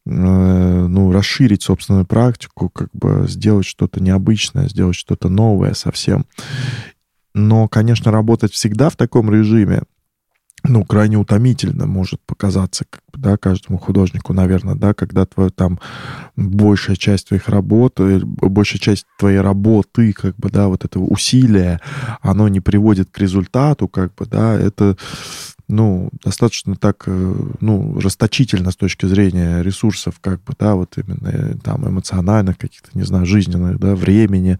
э, 0.06 0.10
ну, 0.10 1.12
расширить 1.12 1.62
собственную 1.62 2.06
практику, 2.06 2.68
как 2.68 2.88
бы 2.92 3.26
сделать 3.28 3.66
что-то 3.66 4.02
необычное, 4.02 4.68
сделать 4.68 4.96
что-то 4.96 5.28
новое 5.28 5.74
совсем. 5.74 6.26
Но, 7.34 7.66
конечно, 7.68 8.10
работать 8.12 8.52
всегда 8.52 8.90
в 8.90 8.96
таком 8.96 9.32
режиме, 9.32 9.82
ну, 10.64 10.84
крайне 10.84 11.16
утомительно 11.16 11.86
может 11.86 12.20
показаться, 12.26 12.84
да, 13.14 13.36
каждому 13.36 13.78
художнику, 13.78 14.32
наверное, 14.32 14.74
да, 14.74 14.94
когда 14.94 15.26
твоя 15.26 15.50
там 15.50 15.80
большая 16.36 16.96
часть 16.96 17.28
твоих 17.28 17.48
работ, 17.48 17.98
э, 17.98 18.20
большая 18.22 18.80
часть 18.80 19.06
твоей 19.18 19.40
работы, 19.40 20.12
как 20.12 20.36
бы, 20.36 20.50
да, 20.50 20.68
вот 20.68 20.84
этого 20.84 21.04
усилия, 21.04 21.80
оно 22.20 22.48
не 22.48 22.60
приводит 22.60 23.10
к 23.10 23.18
результату, 23.18 23.88
как 23.88 24.14
бы, 24.14 24.26
да, 24.26 24.54
это 24.54 24.96
ну, 25.72 26.10
достаточно 26.22 26.76
так, 26.76 27.04
э, 27.06 27.34
ну, 27.60 27.98
расточительно 27.98 28.70
с 28.70 28.76
точки 28.76 29.06
зрения 29.06 29.62
ресурсов, 29.62 30.16
как 30.20 30.42
бы, 30.44 30.52
да, 30.58 30.74
вот 30.74 30.98
именно 30.98 31.28
э, 31.28 31.54
там 31.62 31.88
эмоциональных 31.88 32.58
каких-то, 32.58 32.90
не 32.92 33.04
знаю, 33.04 33.24
жизненных, 33.24 33.78
да, 33.78 33.94
времени. 33.94 34.58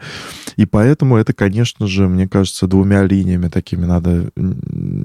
И 0.57 0.65
поэтому 0.65 1.17
это, 1.17 1.35
конечно 1.35 1.87
же, 1.87 2.09
мне 2.09 2.29
кажется, 2.29 2.67
двумя 2.67 3.05
линиями 3.05 3.49
такими 3.49 3.85
надо 3.85 4.31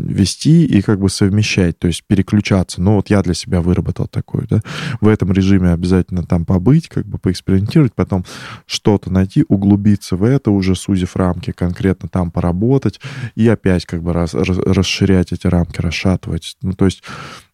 вести 0.08 0.66
и 0.66 0.82
как 0.82 1.00
бы 1.00 1.10
совмещать, 1.10 1.78
то 1.80 1.88
есть 1.88 2.04
переключаться. 2.06 2.82
Ну, 2.82 2.96
вот 2.96 3.10
я 3.10 3.22
для 3.22 3.34
себя 3.34 3.62
выработал 3.62 4.08
такой, 4.08 4.46
да, 4.50 4.62
в 5.02 5.08
этом 5.08 5.32
режиме 5.32 5.72
обязательно 5.72 6.24
там 6.24 6.46
побыть, 6.46 6.88
как 6.88 7.06
бы 7.06 7.18
поэкспериментировать, 7.18 7.94
потом 7.94 8.26
что-то 8.66 9.12
найти, 9.12 9.46
углубиться 9.48 10.16
в 10.16 10.24
это, 10.24 10.52
уже 10.52 10.76
сузив 10.76 11.16
рамки, 11.16 11.52
конкретно 11.52 12.10
там 12.10 12.32
поработать 12.32 13.00
и 13.36 13.48
опять 13.48 13.86
как 13.86 14.02
бы 14.02 14.14
раз, 14.14 14.34
расширять 14.34 15.32
эти 15.32 15.48
рамки, 15.48 15.82
расшатывать. 15.82 16.58
Ну, 16.62 16.74
то 16.74 16.86
есть 16.86 17.04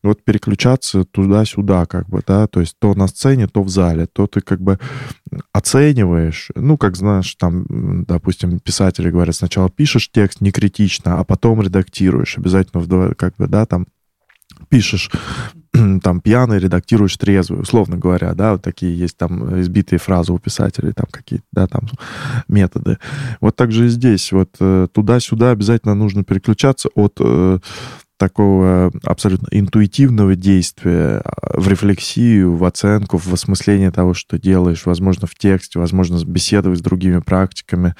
вот 0.04 0.24
переключаться 0.24 1.06
туда-сюда, 1.06 1.86
как 1.86 2.08
бы, 2.10 2.22
да, 2.26 2.48
то 2.48 2.60
есть 2.60 2.76
то 2.80 2.94
на 2.94 3.08
сцене, 3.08 3.48
то 3.48 3.64
в 3.64 3.70
зале, 3.70 4.06
то 4.06 4.28
ты 4.28 4.42
как 4.42 4.62
бы 4.62 4.80
оцениваешь, 5.54 6.50
ну, 6.56 6.78
как 6.78 6.98
знаешь, 6.98 7.34
там, 7.36 8.04
допустим, 8.06 8.60
писатели 8.60 9.10
говорят, 9.10 9.36
сначала 9.36 9.70
пишешь 9.70 10.12
текст 10.12 10.42
не 10.42 10.52
критично, 10.52 11.20
а 11.20 11.24
потом 11.24 11.62
редактируешь, 11.62 12.38
обязательно, 12.38 12.82
в, 12.82 13.14
как 13.16 13.36
бы, 13.38 13.48
да, 13.48 13.66
там, 13.66 13.88
пишешь 14.70 15.10
там 16.04 16.22
пьяный, 16.22 16.60
редактируешь 16.60 17.18
трезвый, 17.18 17.62
условно 17.62 17.98
говоря, 17.98 18.34
да, 18.34 18.54
вот 18.54 18.62
такие 18.62 18.98
есть 18.98 19.18
там 19.18 19.60
избитые 19.62 20.00
фразы 20.00 20.34
у 20.34 20.40
писателей, 20.40 20.94
там 20.94 21.08
какие-то, 21.10 21.46
да, 21.52 21.68
там 21.68 21.88
методы. 22.48 22.98
Вот 23.42 23.56
так 23.56 23.72
же 23.72 23.86
и 23.86 23.90
здесь, 23.90 24.32
вот 24.32 24.56
э, 24.60 24.88
туда-сюда 24.92 25.52
обязательно 25.52 25.96
нужно 25.96 26.24
переключаться 26.24 26.90
от 26.96 27.18
э, 27.20 27.60
такого 28.24 28.90
абсолютно 29.04 29.50
интуитивного 29.52 30.36
действия 30.36 31.22
а, 31.26 31.60
в 31.60 31.68
рефлексию, 31.68 32.56
в 32.56 32.64
оценку, 32.64 33.18
в 33.18 33.34
осмысление 33.34 33.92
того, 33.92 34.14
что 34.14 34.40
делаешь, 34.40 34.86
возможно, 34.86 35.28
в 35.28 35.36
тексте, 35.36 35.78
возможно, 35.78 36.18
беседовать 36.26 36.80
с 36.80 36.82
другими 36.82 37.20
практиками, 37.20 37.96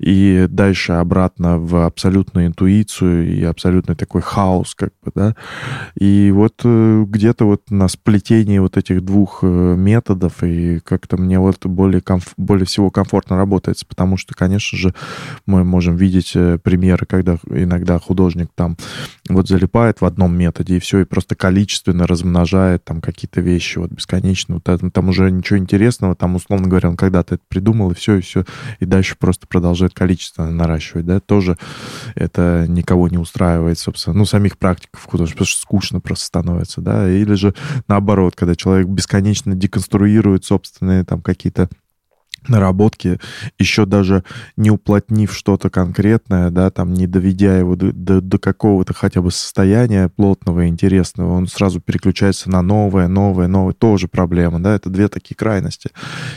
и 0.00 0.46
дальше 0.50 0.94
обратно 0.94 1.60
в 1.60 1.86
абсолютную 1.86 2.48
интуицию 2.48 3.32
и 3.32 3.44
абсолютный 3.44 3.94
такой 3.94 4.20
хаос, 4.20 4.74
как 4.74 4.90
бы, 5.00 5.12
да. 5.14 5.36
И 5.96 6.32
вот 6.34 6.62
э, 6.64 7.04
где-то 7.06 7.44
вот 7.44 7.70
на 7.70 7.86
сплетении 7.86 8.58
вот 8.58 8.76
этих 8.76 9.04
двух 9.04 9.40
э, 9.42 9.46
методов 9.46 10.42
и 10.42 10.80
как-то 10.80 11.16
мне 11.18 11.38
вот 11.38 11.64
более, 11.66 12.00
комф- 12.00 12.34
более 12.36 12.66
всего 12.66 12.90
комфортно 12.90 13.36
работается, 13.36 13.86
потому 13.86 14.16
что, 14.16 14.34
конечно 14.34 14.76
же, 14.76 14.92
мы 15.46 15.62
можем 15.62 15.94
видеть 15.94 16.32
э, 16.34 16.58
примеры, 16.58 17.06
когда 17.06 17.38
иногда 17.48 18.00
художник 18.00 18.50
там 18.56 18.76
вот 19.28 19.46
залипает 19.46 19.67
залипает 19.68 20.00
в 20.00 20.04
одном 20.04 20.36
методе, 20.36 20.76
и 20.76 20.80
все, 20.80 21.00
и 21.00 21.04
просто 21.04 21.34
количественно 21.34 22.06
размножает 22.06 22.84
там 22.84 23.00
какие-то 23.00 23.40
вещи 23.40 23.78
вот 23.78 23.90
бесконечно. 23.90 24.54
Вот 24.54 24.64
там, 24.64 24.90
там 24.90 25.08
уже 25.08 25.30
ничего 25.30 25.58
интересного, 25.58 26.14
там, 26.14 26.36
условно 26.36 26.68
говоря, 26.68 26.88
он 26.88 26.96
когда-то 26.96 27.34
это 27.34 27.44
придумал, 27.48 27.90
и 27.90 27.94
все, 27.94 28.16
и 28.16 28.20
все, 28.20 28.44
и 28.80 28.86
дальше 28.86 29.16
просто 29.18 29.46
продолжает 29.46 29.92
количественно 29.92 30.50
наращивать, 30.50 31.04
да, 31.06 31.20
тоже 31.20 31.58
это 32.14 32.64
никого 32.68 33.08
не 33.08 33.18
устраивает, 33.18 33.78
собственно, 33.78 34.16
ну, 34.16 34.24
самих 34.24 34.56
практиков 34.56 35.04
художников, 35.04 35.40
потому 35.40 35.46
что 35.46 35.60
скучно 35.60 36.00
просто 36.00 36.26
становится, 36.26 36.80
да, 36.80 37.10
или 37.10 37.34
же 37.34 37.54
наоборот, 37.88 38.34
когда 38.36 38.54
человек 38.54 38.86
бесконечно 38.86 39.54
деконструирует 39.54 40.44
собственные 40.44 41.04
там 41.04 41.20
какие-то 41.20 41.68
наработки, 42.48 43.20
еще 43.58 43.86
даже 43.86 44.24
не 44.56 44.70
уплотнив 44.70 45.32
что-то 45.32 45.70
конкретное, 45.70 46.50
да, 46.50 46.70
там 46.70 46.94
не 46.94 47.06
доведя 47.06 47.56
его 47.56 47.76
до, 47.76 47.92
до, 47.92 48.20
до 48.20 48.38
какого-то 48.38 48.94
хотя 48.94 49.22
бы 49.22 49.30
состояния 49.30 50.08
плотного 50.08 50.64
и 50.64 50.68
интересного, 50.68 51.32
он 51.32 51.46
сразу 51.46 51.80
переключается 51.80 52.50
на 52.50 52.62
новое, 52.62 53.08
новое, 53.08 53.48
новое, 53.48 53.72
тоже 53.72 54.08
проблема, 54.08 54.60
да, 54.60 54.74
это 54.74 54.90
две 54.90 55.08
такие 55.08 55.36
крайности. 55.36 55.90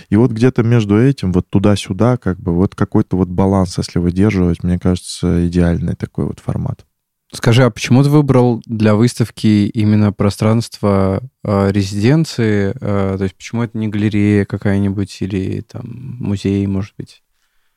И 0.09 0.15
вот 0.15 0.31
где-то 0.31 0.63
между 0.63 1.01
этим, 1.01 1.31
вот 1.31 1.49
туда-сюда, 1.49 2.17
как 2.17 2.39
бы, 2.39 2.53
вот 2.53 2.75
какой-то 2.75 3.17
вот 3.17 3.29
баланс, 3.29 3.77
если 3.77 3.99
выдерживать, 3.99 4.63
мне 4.63 4.79
кажется, 4.79 5.47
идеальный 5.47 5.95
такой 5.95 6.25
вот 6.25 6.39
формат. 6.39 6.85
Скажи, 7.33 7.63
а 7.63 7.69
почему 7.69 8.03
ты 8.03 8.09
выбрал 8.09 8.61
для 8.65 8.93
выставки 8.93 9.67
именно 9.67 10.11
пространство 10.11 11.21
э, 11.45 11.71
резиденции? 11.71 12.73
Э, 12.81 13.15
то 13.17 13.23
есть 13.23 13.35
почему 13.35 13.63
это 13.63 13.77
не 13.77 13.87
галерея 13.87 14.43
какая-нибудь 14.43 15.21
или 15.21 15.61
там 15.61 16.17
музей, 16.19 16.67
может 16.67 16.93
быть? 16.97 17.23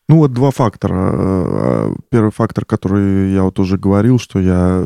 Ну 0.08 0.16
вот 0.16 0.32
два 0.32 0.50
фактора. 0.50 1.12
Э, 1.14 1.94
первый 2.10 2.32
фактор, 2.32 2.64
который 2.64 3.32
я 3.32 3.44
вот 3.44 3.60
уже 3.60 3.78
говорил, 3.78 4.18
что 4.18 4.40
я 4.40 4.84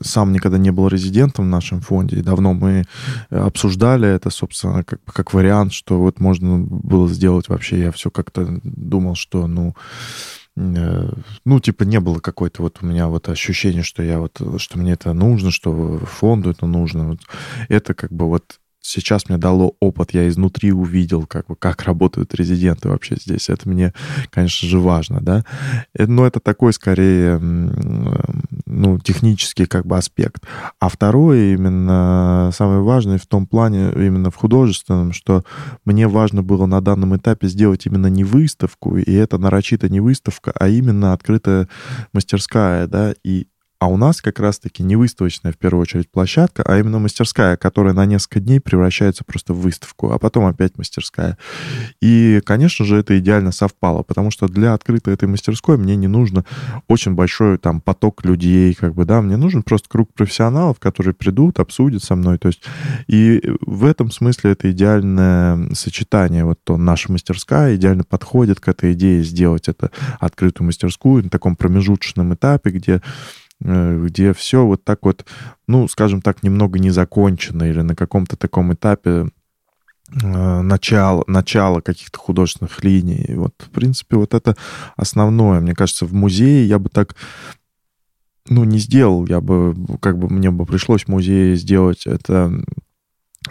сам 0.00 0.32
никогда 0.32 0.56
не 0.56 0.70
был 0.70 0.88
резидентом 0.88 1.44
в 1.44 1.48
нашем 1.48 1.82
фонде, 1.82 2.16
и 2.16 2.22
давно 2.22 2.54
мы 2.54 2.84
обсуждали 3.28 4.08
это, 4.08 4.30
собственно, 4.30 4.82
как, 4.82 5.00
как 5.04 5.34
вариант, 5.34 5.74
что 5.74 6.00
вот 6.00 6.20
можно 6.20 6.58
было 6.58 7.06
сделать 7.10 7.50
вообще. 7.50 7.80
Я 7.80 7.92
все 7.92 8.10
как-то 8.10 8.60
думал, 8.62 9.14
что, 9.14 9.46
ну, 9.46 9.74
ну, 10.56 11.60
типа, 11.60 11.82
не 11.84 12.00
было 12.00 12.18
какой-то 12.18 12.62
вот 12.62 12.78
у 12.80 12.86
меня 12.86 13.08
вот 13.08 13.28
ощущения, 13.28 13.82
что 13.82 14.02
я 14.02 14.18
вот, 14.18 14.40
что 14.56 14.78
мне 14.78 14.92
это 14.92 15.12
нужно, 15.12 15.50
что 15.50 15.98
фонду 15.98 16.50
это 16.50 16.66
нужно. 16.66 17.10
Вот 17.10 17.20
это 17.68 17.92
как 17.92 18.10
бы 18.10 18.26
вот 18.26 18.58
сейчас 18.86 19.28
мне 19.28 19.36
дало 19.36 19.76
опыт, 19.80 20.12
я 20.12 20.28
изнутри 20.28 20.72
увидел, 20.72 21.26
как, 21.26 21.46
бы, 21.46 21.56
как 21.56 21.82
работают 21.82 22.34
резиденты 22.34 22.88
вообще 22.88 23.16
здесь. 23.16 23.48
Это 23.48 23.68
мне, 23.68 23.92
конечно 24.30 24.68
же, 24.68 24.78
важно, 24.78 25.20
да. 25.20 25.44
Э, 25.94 26.06
но 26.06 26.26
это 26.26 26.40
такой, 26.40 26.72
скорее, 26.72 27.40
ну, 28.76 28.98
технический 28.98 29.66
как 29.66 29.86
бы 29.86 29.96
аспект. 29.96 30.44
А 30.78 30.88
второе, 30.88 31.54
именно 31.54 32.50
самое 32.52 32.80
важное 32.80 33.18
в 33.18 33.26
том 33.26 33.46
плане, 33.46 33.90
именно 33.92 34.30
в 34.30 34.36
художественном, 34.36 35.12
что 35.12 35.44
мне 35.84 36.06
важно 36.06 36.42
было 36.42 36.66
на 36.66 36.80
данном 36.80 37.16
этапе 37.16 37.48
сделать 37.48 37.86
именно 37.86 38.08
не 38.08 38.24
выставку, 38.24 38.96
и 38.96 39.12
это 39.12 39.38
нарочито 39.38 39.88
не 39.88 40.00
выставка, 40.00 40.52
а 40.54 40.68
именно 40.68 41.12
открытая 41.12 41.68
мастерская, 42.12 42.86
да, 42.86 43.14
и 43.24 43.48
а 43.78 43.88
у 43.88 43.96
нас 43.96 44.22
как 44.22 44.40
раз-таки 44.40 44.82
не 44.82 44.96
выставочная, 44.96 45.52
в 45.52 45.58
первую 45.58 45.82
очередь, 45.82 46.10
площадка, 46.10 46.62
а 46.62 46.78
именно 46.78 46.98
мастерская, 46.98 47.56
которая 47.56 47.92
на 47.92 48.06
несколько 48.06 48.40
дней 48.40 48.58
превращается 48.58 49.22
просто 49.24 49.52
в 49.52 49.60
выставку, 49.60 50.12
а 50.12 50.18
потом 50.18 50.46
опять 50.46 50.78
мастерская. 50.78 51.36
И, 52.00 52.40
конечно 52.44 52.86
же, 52.86 52.96
это 52.96 53.18
идеально 53.18 53.52
совпало, 53.52 54.02
потому 54.02 54.30
что 54.30 54.48
для 54.48 54.72
открытой 54.72 55.12
этой 55.12 55.28
мастерской 55.28 55.76
мне 55.76 55.94
не 55.96 56.08
нужно 56.08 56.44
очень 56.88 57.12
большой 57.12 57.58
там 57.58 57.82
поток 57.82 58.24
людей, 58.24 58.72
как 58.74 58.94
бы, 58.94 59.04
да, 59.04 59.20
мне 59.20 59.36
нужен 59.36 59.62
просто 59.62 59.88
круг 59.88 60.12
профессионалов, 60.14 60.78
которые 60.78 61.12
придут, 61.12 61.60
обсудят 61.60 62.02
со 62.02 62.16
мной, 62.16 62.38
то 62.38 62.48
есть 62.48 62.62
и 63.08 63.42
в 63.60 63.84
этом 63.84 64.10
смысле 64.10 64.52
это 64.52 64.70
идеальное 64.70 65.74
сочетание, 65.74 66.44
вот 66.44 66.58
то 66.64 66.78
наша 66.78 67.12
мастерская 67.12 67.76
идеально 67.76 68.04
подходит 68.04 68.60
к 68.60 68.68
этой 68.68 68.94
идее 68.94 69.22
сделать 69.22 69.68
это 69.68 69.90
открытую 70.18 70.66
мастерскую 70.66 71.24
на 71.24 71.30
таком 71.30 71.56
промежуточном 71.56 72.34
этапе, 72.34 72.70
где 72.70 73.02
где 73.60 74.32
все 74.34 74.66
вот 74.66 74.84
так 74.84 75.00
вот, 75.02 75.24
ну, 75.66 75.88
скажем 75.88 76.20
так, 76.20 76.42
немного 76.42 76.78
не 76.78 76.90
закончено 76.90 77.64
или 77.64 77.80
на 77.80 77.94
каком-то 77.94 78.36
таком 78.36 78.74
этапе 78.74 79.28
э, 80.22 80.60
начала, 80.60 81.24
начала 81.26 81.80
каких-то 81.80 82.18
художественных 82.18 82.84
линий. 82.84 83.34
Вот, 83.34 83.54
в 83.58 83.70
принципе, 83.70 84.16
вот 84.16 84.34
это 84.34 84.56
основное. 84.96 85.60
Мне 85.60 85.74
кажется, 85.74 86.06
в 86.06 86.12
музее 86.12 86.66
я 86.66 86.78
бы 86.78 86.90
так 86.90 87.16
ну, 88.48 88.64
не 88.64 88.78
сделал. 88.78 89.26
Я 89.26 89.40
бы, 89.40 89.74
как 90.00 90.18
бы 90.18 90.28
мне 90.28 90.50
бы 90.50 90.66
пришлось 90.66 91.04
в 91.04 91.08
музее 91.08 91.56
сделать 91.56 92.06
это 92.06 92.52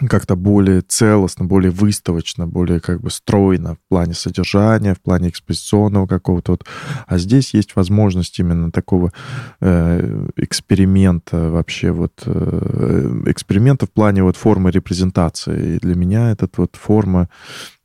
как-то 0.08 0.36
более 0.36 0.82
целостно, 0.82 1.44
более 1.44 1.70
выставочно, 1.70 2.46
более 2.46 2.80
как 2.80 3.00
бы 3.00 3.10
стройно 3.10 3.74
в 3.74 3.88
плане 3.88 4.14
содержания, 4.14 4.94
в 4.94 5.00
плане 5.00 5.30
экспозиционного 5.30 6.06
какого-то. 6.06 6.52
Вот. 6.52 6.66
А 7.06 7.18
здесь 7.18 7.54
есть 7.54 7.76
возможность 7.76 8.38
именно 8.38 8.70
такого 8.70 9.12
э, 9.60 10.28
эксперимента 10.36 11.50
вообще, 11.50 11.92
вот 11.92 12.22
э, 12.26 13.22
эксперимента 13.26 13.86
в 13.86 13.90
плане 13.90 14.22
вот 14.22 14.36
формы 14.36 14.70
репрезентации. 14.70 15.76
И 15.76 15.78
для 15.78 15.94
меня 15.94 16.30
этот 16.30 16.58
вот 16.58 16.76
форма, 16.76 17.28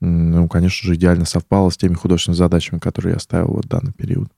ну, 0.02 0.48
конечно 0.48 0.88
же, 0.88 0.96
идеально 0.96 1.26
совпала 1.26 1.70
с 1.70 1.78
теми 1.78 1.94
художественными 1.94 2.38
задачами, 2.38 2.80
которые 2.80 3.14
я 3.14 3.20
ставил 3.20 3.54
вот 3.54 3.66
в 3.66 3.70
данный 3.70 3.94
период. 3.94 4.30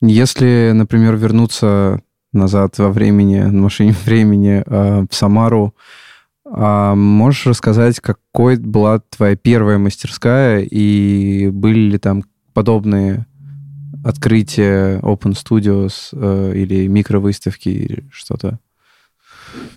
Если, 0.00 0.72
например, 0.74 1.16
вернуться 1.16 2.00
назад 2.32 2.78
во 2.78 2.90
времени, 2.90 3.40
на 3.40 3.62
машине 3.62 3.94
времени 4.04 4.62
э, 4.64 5.06
в 5.10 5.14
Самару, 5.14 5.74
а 6.46 6.94
можешь 6.94 7.46
рассказать, 7.46 8.00
какой 8.00 8.56
была 8.56 9.00
твоя 9.00 9.36
первая 9.36 9.78
мастерская 9.78 10.60
и 10.60 11.48
были 11.50 11.90
ли 11.90 11.98
там 11.98 12.24
подобные 12.52 13.26
открытия 14.04 14.98
Open 15.00 15.32
Studios 15.32 16.10
э, 16.12 16.52
или 16.54 16.86
микровыставки 16.86 17.68
или 17.68 18.08
что-то? 18.12 18.58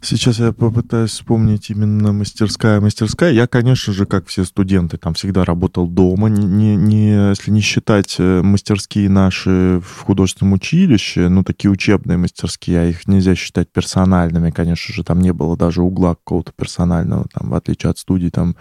Сейчас 0.01 0.39
я 0.39 0.51
попытаюсь 0.51 1.11
вспомнить 1.11 1.69
именно 1.69 2.13
мастерская. 2.13 2.79
Мастерская. 2.79 3.31
Я, 3.31 3.47
конечно 3.47 3.93
же, 3.93 4.05
как 4.05 4.27
все 4.27 4.43
студенты, 4.43 4.97
там 4.97 5.13
всегда 5.13 5.43
работал 5.43 5.87
дома. 5.87 6.29
Не, 6.29 6.75
не, 6.75 7.29
если 7.29 7.51
не 7.51 7.61
считать 7.61 8.15
э, 8.19 8.41
мастерские 8.41 9.09
наши 9.09 9.81
в 9.83 10.01
художественном 10.01 10.53
училище, 10.53 11.29
ну, 11.29 11.43
такие 11.43 11.71
учебные 11.71 12.17
мастерские, 12.17 12.79
а 12.79 12.85
их 12.85 13.07
нельзя 13.07 13.35
считать 13.35 13.71
персональными, 13.71 14.51
конечно 14.51 14.93
же. 14.93 15.03
Там 15.03 15.19
не 15.19 15.33
было 15.33 15.57
даже 15.57 15.81
угла 15.81 16.15
какого-то 16.15 16.51
персонального, 16.51 17.25
там, 17.33 17.49
в 17.49 17.55
отличие 17.55 17.89
от 17.89 17.97
студий, 17.97 18.29
там, 18.29 18.55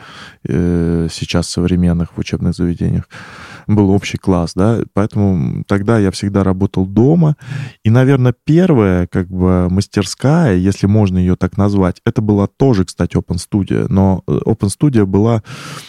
э, 0.44 1.08
сейчас 1.10 1.48
современных 1.48 2.16
в 2.16 2.18
учебных 2.18 2.54
заведениях 2.54 3.08
был 3.66 3.90
общий 3.90 4.18
класс, 4.18 4.52
да, 4.54 4.80
поэтому 4.92 5.64
тогда 5.64 5.98
я 5.98 6.10
всегда 6.10 6.44
работал 6.44 6.86
дома, 6.86 7.36
и, 7.84 7.90
наверное, 7.90 8.34
первая, 8.44 9.06
как 9.06 9.28
бы, 9.28 9.68
мастерская, 9.70 10.56
если 10.56 10.86
можно 10.86 11.18
ее 11.18 11.36
так 11.36 11.56
назвать, 11.56 12.00
это 12.04 12.22
была 12.22 12.46
тоже, 12.46 12.84
кстати, 12.84 13.16
Open 13.16 13.36
Studio, 13.36 13.86
но 13.88 14.22
э, 14.26 14.38
Open 14.46 14.68
Studio 14.68 15.06
была 15.06 15.42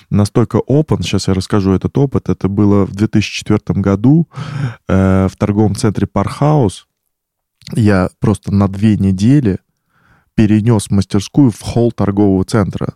настолько 0.10 0.58
open, 0.58 1.02
сейчас 1.02 1.28
я 1.28 1.34
расскажу 1.34 1.72
этот 1.72 1.98
опыт, 1.98 2.30
это 2.30 2.48
было 2.48 2.86
в 2.86 2.92
2004 2.92 3.60
году 3.82 4.28
э, 4.88 5.28
в 5.32 5.36
торговом 5.38 5.76
центре 5.76 6.08
Пархаус, 6.08 6.88
я 7.74 8.10
просто 8.20 8.54
на 8.54 8.68
две 8.68 8.98
недели 8.98 9.60
перенес 10.36 10.90
мастерскую 10.90 11.52
в 11.52 11.62
холл 11.62 11.92
торгового 11.92 12.44
центра. 12.44 12.94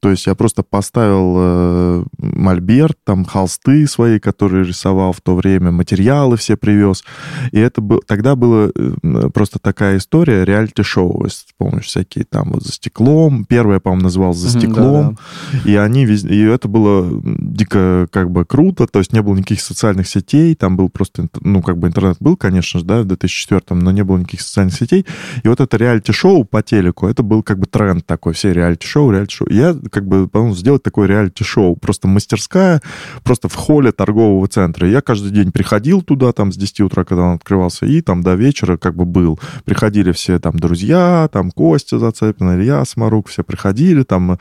То 0.00 0.10
есть 0.10 0.26
я 0.26 0.34
просто 0.34 0.62
поставил 0.62 1.34
э, 1.38 2.04
мольберт, 2.18 2.96
там 3.04 3.24
холсты 3.24 3.86
свои, 3.86 4.18
которые 4.18 4.64
рисовал 4.64 5.12
в 5.12 5.20
то 5.20 5.34
время, 5.34 5.70
материалы 5.70 6.36
все 6.36 6.56
привез. 6.56 7.04
И 7.52 7.58
это 7.58 7.80
был, 7.80 8.02
тогда 8.06 8.36
была 8.36 8.68
э, 8.74 9.30
просто 9.32 9.58
такая 9.58 9.98
история 9.98 10.44
реалити-шоу, 10.44 11.24
если 11.24 11.46
помнишь, 11.56 11.86
всякие 11.86 12.24
там 12.24 12.52
вот 12.52 12.62
за 12.62 12.72
стеклом. 12.72 13.44
Первое, 13.44 13.80
по-моему, 13.80 14.04
называлось 14.04 14.38
за 14.38 14.58
стеклом. 14.58 15.18
И 15.64 15.74
они 15.76 16.04
везде, 16.04 16.34
и 16.34 16.42
это 16.42 16.68
было 16.68 17.08
дико 17.24 18.08
как 18.10 18.30
бы 18.30 18.44
круто, 18.44 18.86
то 18.86 18.98
есть 18.98 19.12
не 19.12 19.22
было 19.22 19.34
никаких 19.34 19.60
социальных 19.60 20.08
сетей, 20.08 20.54
там 20.54 20.76
был 20.76 20.88
просто, 20.88 21.28
ну, 21.40 21.62
как 21.62 21.78
бы 21.78 21.88
интернет 21.88 22.16
был, 22.20 22.36
конечно 22.36 22.80
же, 22.80 22.86
да, 22.86 23.02
в 23.02 23.06
2004 23.06 23.62
но 23.70 23.90
не 23.90 24.04
было 24.04 24.18
никаких 24.18 24.40
социальных 24.40 24.74
сетей. 24.74 25.06
И 25.42 25.48
вот 25.48 25.60
это 25.60 25.76
реалити-шоу 25.76 26.44
по 26.44 26.62
телеку, 26.62 27.06
это 27.06 27.22
был 27.22 27.42
как 27.42 27.58
бы 27.58 27.66
тренд 27.66 28.04
такой, 28.06 28.34
все 28.34 28.52
реалити-шоу, 28.52 29.10
реалити-шоу. 29.10 29.48
Я 29.50 29.74
как 29.90 30.06
бы 30.06 30.28
сделать 30.54 30.82
такое 30.82 31.08
реалити-шоу. 31.08 31.76
Просто 31.76 32.08
мастерская, 32.08 32.80
просто 33.22 33.48
в 33.48 33.54
холле 33.54 33.92
торгового 33.92 34.46
центра. 34.48 34.88
Я 34.88 35.00
каждый 35.00 35.30
день 35.30 35.52
приходил 35.52 36.02
туда, 36.02 36.32
там, 36.32 36.52
с 36.52 36.56
10 36.56 36.80
утра, 36.82 37.04
когда 37.04 37.24
он 37.24 37.34
открывался, 37.34 37.86
и 37.86 38.00
там 38.00 38.22
до 38.22 38.34
вечера 38.34 38.76
как 38.76 38.96
бы 38.96 39.04
был. 39.04 39.38
Приходили 39.64 40.12
все 40.12 40.38
там 40.38 40.58
друзья, 40.58 41.28
там 41.32 41.50
Костя 41.50 41.98
Зацепин, 41.98 42.54
Илья 42.54 42.84
Сморук, 42.84 43.28
все 43.28 43.42
приходили 43.42 44.02
там, 44.02 44.38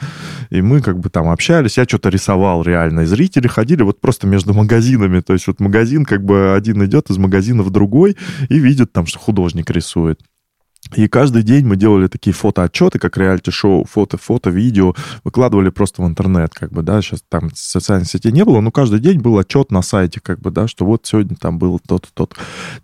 и 0.49 0.61
мы 0.61 0.81
как 0.81 0.99
бы 0.99 1.09
там 1.09 1.29
общались. 1.29 1.77
Я 1.77 1.85
что-то 1.85 2.09
рисовал 2.09 2.61
реально. 2.63 3.01
И 3.01 3.05
зрители 3.05 3.47
ходили 3.47 3.83
вот 3.83 4.01
просто 4.01 4.27
между 4.27 4.53
магазинами. 4.53 5.21
То 5.21 5.33
есть 5.33 5.47
вот 5.47 5.59
магазин 5.59 6.05
как 6.05 6.23
бы 6.23 6.53
один 6.55 6.83
идет 6.85 7.09
из 7.09 7.17
магазина 7.17 7.63
в 7.63 7.69
другой 7.69 8.17
и 8.49 8.59
видит 8.59 8.91
там, 8.91 9.05
что 9.05 9.19
художник 9.19 9.69
рисует. 9.71 10.19
И 10.93 11.07
каждый 11.07 11.43
день 11.43 11.65
мы 11.65 11.75
делали 11.75 12.07
такие 12.07 12.33
фотоотчеты, 12.33 12.99
как 12.99 13.17
реалити-шоу, 13.17 13.85
фото, 13.85 14.17
фото, 14.17 14.49
видео, 14.49 14.93
выкладывали 15.23 15.69
просто 15.69 16.01
в 16.01 16.07
интернет, 16.07 16.53
как 16.53 16.71
бы, 16.71 16.83
да, 16.83 17.01
сейчас 17.01 17.23
там 17.27 17.49
социальных 17.53 18.07
сетей 18.07 18.31
не 18.31 18.45
было, 18.45 18.61
но 18.61 18.71
каждый 18.71 18.99
день 18.99 19.19
был 19.19 19.37
отчет 19.37 19.71
на 19.71 19.81
сайте, 19.81 20.19
как 20.21 20.39
бы, 20.39 20.51
да, 20.51 20.67
что 20.67 20.85
вот 20.85 21.05
сегодня 21.05 21.35
там 21.35 21.57
было 21.57 21.79
то-то, 21.85 22.07
то-то. 22.13 22.35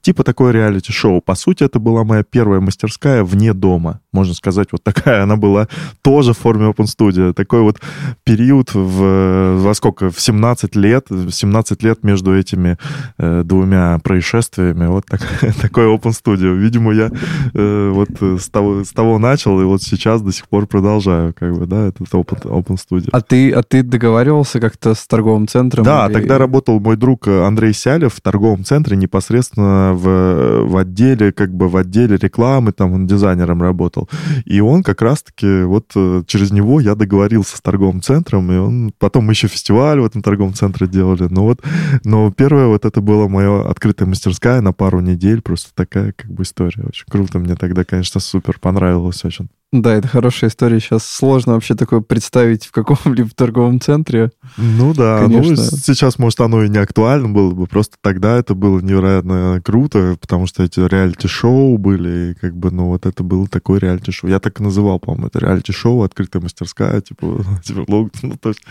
Типа 0.01 0.23
такое 0.23 0.51
реалити-шоу. 0.51 1.21
По 1.21 1.35
сути, 1.35 1.63
это 1.63 1.79
была 1.79 2.03
моя 2.03 2.23
первая 2.23 2.59
мастерская 2.59 3.23
вне 3.23 3.53
дома, 3.53 4.01
можно 4.11 4.33
сказать, 4.33 4.69
вот 4.71 4.83
такая 4.83 5.23
она 5.23 5.35
была 5.37 5.67
тоже 6.01 6.33
в 6.33 6.37
форме 6.37 6.65
Open 6.65 6.85
Studio. 6.85 7.33
Такой 7.33 7.61
вот 7.61 7.79
период 8.23 8.73
в, 8.73 9.57
во 9.61 9.73
сколько, 9.73 10.09
в 10.09 10.19
17 10.19 10.75
лет, 10.75 11.07
17 11.09 11.83
лет 11.83 12.03
между 12.03 12.37
этими 12.37 12.77
э, 13.17 13.43
двумя 13.45 13.99
происшествиями, 13.99 14.87
вот 14.87 15.05
так, 15.05 15.21
такой 15.61 15.85
Open 15.85 16.11
Studio. 16.11 16.55
Видимо, 16.55 16.93
я 16.93 17.11
э, 17.53 17.90
вот 17.91 18.09
э, 18.21 18.37
с 18.39 18.49
того, 18.49 18.83
с 18.83 18.89
того 18.89 19.19
начал, 19.19 19.61
и 19.61 19.63
вот 19.63 19.81
сейчас 19.81 20.21
до 20.21 20.31
сих 20.31 20.47
пор 20.47 20.67
продолжаю, 20.67 21.33
как 21.37 21.57
бы, 21.57 21.65
да, 21.65 21.87
этот 21.87 22.13
опыт 22.13 22.45
Open 22.45 22.77
Studio. 22.77 23.09
А 23.11 23.21
ты, 23.21 23.51
а 23.51 23.63
ты 23.63 23.83
договаривался 23.83 24.59
как-то 24.59 24.93
с 24.93 25.05
торговым 25.07 25.47
центром? 25.47 25.83
Да, 25.83 26.05
или... 26.07 26.13
тогда 26.13 26.37
работал 26.37 26.79
мой 26.79 26.97
друг 26.97 27.27
э, 27.27 27.45
Андрей 27.45 27.73
Сялев 27.73 28.13
в 28.13 28.21
торговом 28.21 28.63
центре 28.63 28.97
непосредственно 28.97 29.93
в, 29.93 30.65
в 30.65 30.77
отделе, 30.77 31.31
как 31.31 31.53
бы 31.53 31.67
в 31.69 31.77
отделе 31.77 32.17
рекламы, 32.17 32.71
там 32.71 32.93
он 32.93 33.07
дизайнером 33.07 33.61
работал. 33.61 34.09
И 34.45 34.59
он 34.61 34.83
как 34.83 35.01
раз-таки, 35.01 35.63
вот 35.63 35.91
э, 35.95 36.23
через 36.27 36.51
него 36.51 36.79
я 36.79 36.95
договорился 36.95 37.57
с 37.57 37.61
торговым 37.61 38.01
центром, 38.01 38.51
и 38.51 38.57
он, 38.57 38.93
потом 38.97 39.25
мы 39.25 39.33
еще 39.33 39.47
фестиваль 39.47 39.99
в 39.99 40.05
этом 40.05 40.21
торговом 40.21 40.53
центре 40.53 40.87
делали. 40.87 41.27
Ну 41.29 41.43
вот, 41.43 41.61
но 42.03 42.31
первое 42.31 42.67
вот 42.67 42.85
это 42.85 43.01
была 43.01 43.27
моя 43.27 43.61
открытая 43.61 44.07
мастерская 44.07 44.61
на 44.61 44.73
пару 44.73 44.99
недель, 44.99 45.41
просто 45.41 45.69
такая 45.73 46.13
как 46.13 46.31
бы 46.31 46.43
история. 46.43 46.83
Очень 46.87 47.05
круто 47.09 47.39
мне 47.39 47.55
тогда 47.55 47.80
тогда, 47.81 47.83
конечно, 47.83 48.19
супер 48.19 48.59
понравилось 48.59 49.23
очень. 49.25 49.49
Да, 49.71 49.93
это 49.93 50.07
хорошая 50.07 50.49
история. 50.49 50.79
Сейчас 50.81 51.05
сложно 51.05 51.53
вообще 51.53 51.75
такое 51.75 52.01
представить 52.01 52.65
в 52.65 52.71
каком-либо 52.71 53.29
торговом 53.29 53.79
центре. 53.79 54.31
Ну 54.57 54.93
да, 54.93 55.21
ну, 55.27 55.41
конечно. 55.41 55.63
ну 55.71 55.77
сейчас, 55.77 56.19
может, 56.19 56.41
оно 56.41 56.63
и 56.63 56.69
не 56.69 56.77
актуально 56.77 57.29
было 57.29 57.51
бы, 57.51 57.67
просто 57.67 57.95
тогда 58.01 58.37
это 58.37 58.53
было 58.53 58.81
невероятно 58.81 59.61
круто, 59.63 60.17
потому 60.19 60.45
что 60.45 60.63
эти 60.63 60.81
реалити-шоу 60.81 61.77
были, 61.77 62.31
и 62.31 62.33
как 62.33 62.55
бы, 62.55 62.69
ну 62.71 62.87
вот 62.87 63.05
это 63.05 63.23
было 63.23 63.47
такое 63.47 63.79
реалити-шоу. 63.79 64.29
Я 64.29 64.39
так 64.39 64.59
и 64.59 64.63
называл, 64.63 64.99
по-моему, 64.99 65.27
это 65.27 65.39
реалити-шоу, 65.39 66.03
открытая 66.03 66.41
мастерская, 66.41 66.99
типа, 66.99 67.45
типа 67.63 67.85
ну, 68.21 68.37
то 68.41 68.49
есть, 68.49 68.61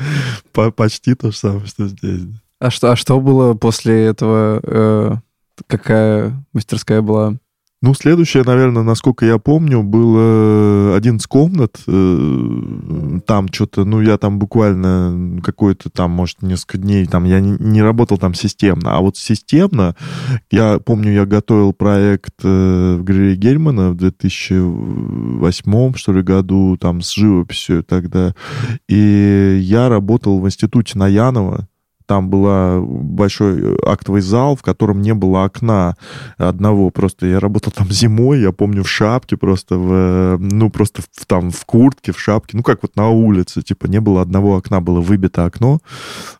по 0.52 0.70
почти 0.70 1.14
то 1.14 1.30
же 1.30 1.36
самое, 1.36 1.66
что 1.66 1.88
здесь. 1.88 2.22
А 2.58 2.70
что, 2.70 2.92
а 2.92 2.96
что 2.96 3.18
было 3.20 3.54
после 3.54 4.04
этого? 4.04 4.60
Э, 4.62 5.14
какая 5.66 6.44
мастерская 6.52 7.00
была? 7.00 7.38
Ну, 7.82 7.94
следующее, 7.94 8.42
наверное, 8.44 8.82
насколько 8.82 9.24
я 9.24 9.38
помню, 9.38 9.82
было 9.82 10.94
11 10.96 11.26
комнат. 11.26 11.80
Э, 11.86 13.20
там 13.24 13.48
что-то, 13.50 13.86
ну, 13.86 14.02
я 14.02 14.18
там 14.18 14.38
буквально 14.38 15.40
какой-то 15.42 15.88
там, 15.88 16.10
может, 16.10 16.42
несколько 16.42 16.76
дней, 16.76 17.06
там, 17.06 17.24
я 17.24 17.40
не, 17.40 17.56
не 17.58 17.80
работал 17.80 18.18
там 18.18 18.34
системно. 18.34 18.98
А 18.98 19.00
вот 19.00 19.16
системно, 19.16 19.96
я 20.50 20.78
помню, 20.78 21.12
я 21.12 21.24
готовил 21.24 21.72
проект 21.72 22.34
э, 22.44 22.98
в 23.00 23.02
галерее 23.02 23.36
Гельмана 23.36 23.92
в 23.92 23.94
2008, 23.94 25.94
что 25.94 26.12
ли, 26.12 26.20
году, 26.20 26.76
там, 26.78 27.00
с 27.00 27.14
живописью 27.14 27.82
тогда. 27.82 28.34
И 28.90 29.58
я 29.62 29.88
работал 29.88 30.38
в 30.38 30.46
институте 30.46 30.98
Наянова, 30.98 31.66
там 32.10 32.28
был 32.28 32.84
большой 32.84 33.60
э, 33.62 33.76
актовый 33.86 34.20
зал, 34.20 34.56
в 34.56 34.62
котором 34.62 35.00
не 35.00 35.14
было 35.14 35.44
окна 35.44 35.94
одного. 36.38 36.90
Просто 36.90 37.26
я 37.26 37.38
работал 37.38 37.70
там 37.70 37.88
зимой, 37.88 38.40
я 38.40 38.50
помню, 38.50 38.82
в 38.82 38.88
шапке 38.88 39.36
просто, 39.36 39.78
в, 39.78 40.36
ну, 40.40 40.70
просто 40.70 41.02
в, 41.02 41.26
там 41.26 41.52
в 41.52 41.64
куртке, 41.64 42.10
в 42.10 42.18
шапке. 42.18 42.56
Ну, 42.56 42.64
как 42.64 42.82
вот 42.82 42.96
на 42.96 43.10
улице, 43.10 43.62
типа, 43.62 43.86
не 43.86 44.00
было 44.00 44.22
одного 44.22 44.56
окна, 44.56 44.80
было 44.80 45.00
выбито 45.00 45.44
окно. 45.44 45.78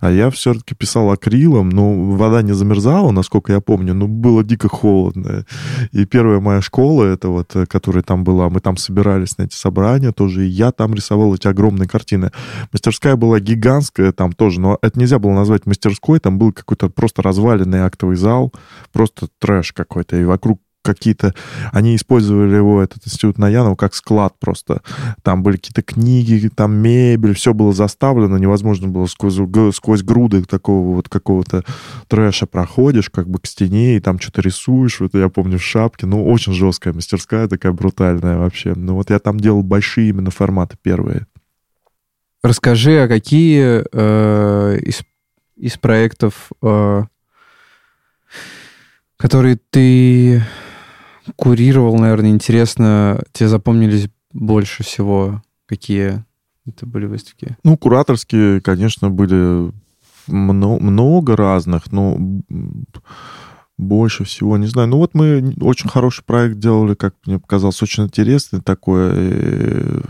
А 0.01 0.11
я 0.11 0.31
все-таки 0.31 0.75
писал 0.75 1.13
акрилом, 1.13 1.69
но 1.69 1.95
вода 2.17 2.43
не 2.43 2.53
замерзала, 2.53 3.13
насколько 3.13 3.53
я 3.53 3.61
помню, 3.61 3.95
но 3.95 4.09
было 4.09 4.43
дико 4.43 4.69
холодно. 4.69 5.45
И 5.93 6.05
первая 6.05 6.41
моя 6.41 6.63
школа, 6.63 7.05
это 7.05 7.29
вот, 7.29 7.55
э, 7.55 7.67
которая 7.67 8.03
там 8.03 8.25
была, 8.25 8.51
мы 8.51 8.59
там 8.59 8.77
собирались 8.77 9.39
на 9.39 9.45
эти 9.45 9.55
собрания 9.55 10.11
тоже, 10.11 10.47
и 10.47 10.49
я 10.49 10.73
там 10.73 10.95
рисовал 10.95 11.33
эти 11.37 11.47
огромные 11.47 11.89
картины. 11.89 12.33
Мастерская 12.73 13.15
была 13.15 13.39
гигантская 13.39 14.11
там 14.11 14.33
тоже, 14.33 14.61
но 14.61 14.77
это 14.83 14.99
нельзя 14.99 15.21
было 15.21 15.31
назвать 15.31 15.60
назвать 15.61 15.66
мастерской, 15.66 16.18
там 16.20 16.38
был 16.38 16.53
какой-то 16.53 16.88
просто 16.88 17.23
разваленный 17.23 17.81
актовый 17.81 18.16
зал, 18.16 18.53
просто 18.92 19.29
трэш 19.38 19.73
какой-то, 19.73 20.16
и 20.16 20.25
вокруг 20.25 20.61
какие-то... 20.83 21.35
Они 21.73 21.94
использовали 21.94 22.57
его, 22.57 22.81
этот 22.81 23.07
институт 23.07 23.37
Наянова, 23.37 23.77
как 23.77 23.94
склад 23.94 24.35
просто. 24.40 24.81
Там 25.23 25.42
были 25.42 25.57
какие-то 25.57 25.83
книги, 25.83 26.49
там 26.49 26.75
мебель, 26.75 27.35
все 27.35 27.53
было 27.53 27.75
заставлено, 27.75 28.38
невозможно 28.38 28.88
было 28.88 29.05
сквозь, 29.05 29.38
сквозь 29.77 30.03
груды 30.03 30.42
такого 30.44 30.94
вот 30.94 31.11
какого-то 31.11 31.64
трэша 32.09 32.46
проходишь, 32.46 33.11
как 33.11 33.29
бы 33.29 33.38
к 33.40 33.46
стене, 33.46 33.96
и 33.96 34.01
там 34.01 34.18
что-то 34.18 34.40
рисуешь, 34.40 35.01
вот 35.01 35.12
я 35.14 35.29
помню, 35.29 35.59
в 35.59 35.62
шапке. 35.62 36.07
Ну, 36.07 36.27
очень 36.27 36.55
жесткая 36.55 36.94
мастерская, 36.94 37.46
такая 37.46 37.73
брутальная 37.73 38.38
вообще. 38.38 38.73
Ну, 38.75 38.94
вот 38.94 39.11
я 39.11 39.18
там 39.18 39.38
делал 39.38 39.62
большие 39.62 40.09
именно 40.09 40.31
форматы 40.31 40.79
первые. 40.83 41.27
Расскажи, 42.42 43.03
а 43.03 43.09
какие 43.09 43.85
э, 43.92 44.79
из 45.61 45.77
проектов, 45.77 46.51
э, 46.62 47.03
которые 49.16 49.59
ты 49.70 50.42
курировал, 51.37 51.99
наверное, 51.99 52.31
интересно, 52.31 53.23
тебе 53.33 53.49
запомнились 53.49 54.09
больше 54.33 54.83
всего? 54.83 55.42
Какие 55.66 56.25
это 56.66 56.87
были 56.87 57.07
выставки? 57.07 57.57
Ну, 57.62 57.77
кураторские, 57.77 58.61
конечно, 58.61 59.11
были 59.11 59.73
много, 60.27 60.83
много 60.83 61.37
разных, 61.37 61.92
но 61.92 62.16
больше 63.81 64.25
всего, 64.25 64.57
не 64.59 64.66
знаю. 64.66 64.88
Ну 64.88 64.99
вот 64.99 65.14
мы 65.14 65.55
очень 65.61 65.88
хороший 65.88 66.23
проект 66.23 66.59
делали, 66.59 66.95
как 66.95 67.14
мне 67.27 67.38
показалось, 67.38 67.83
очень 67.83 68.05
интересный 68.05 68.61
такой 68.61 69.11
э, 69.12 70.01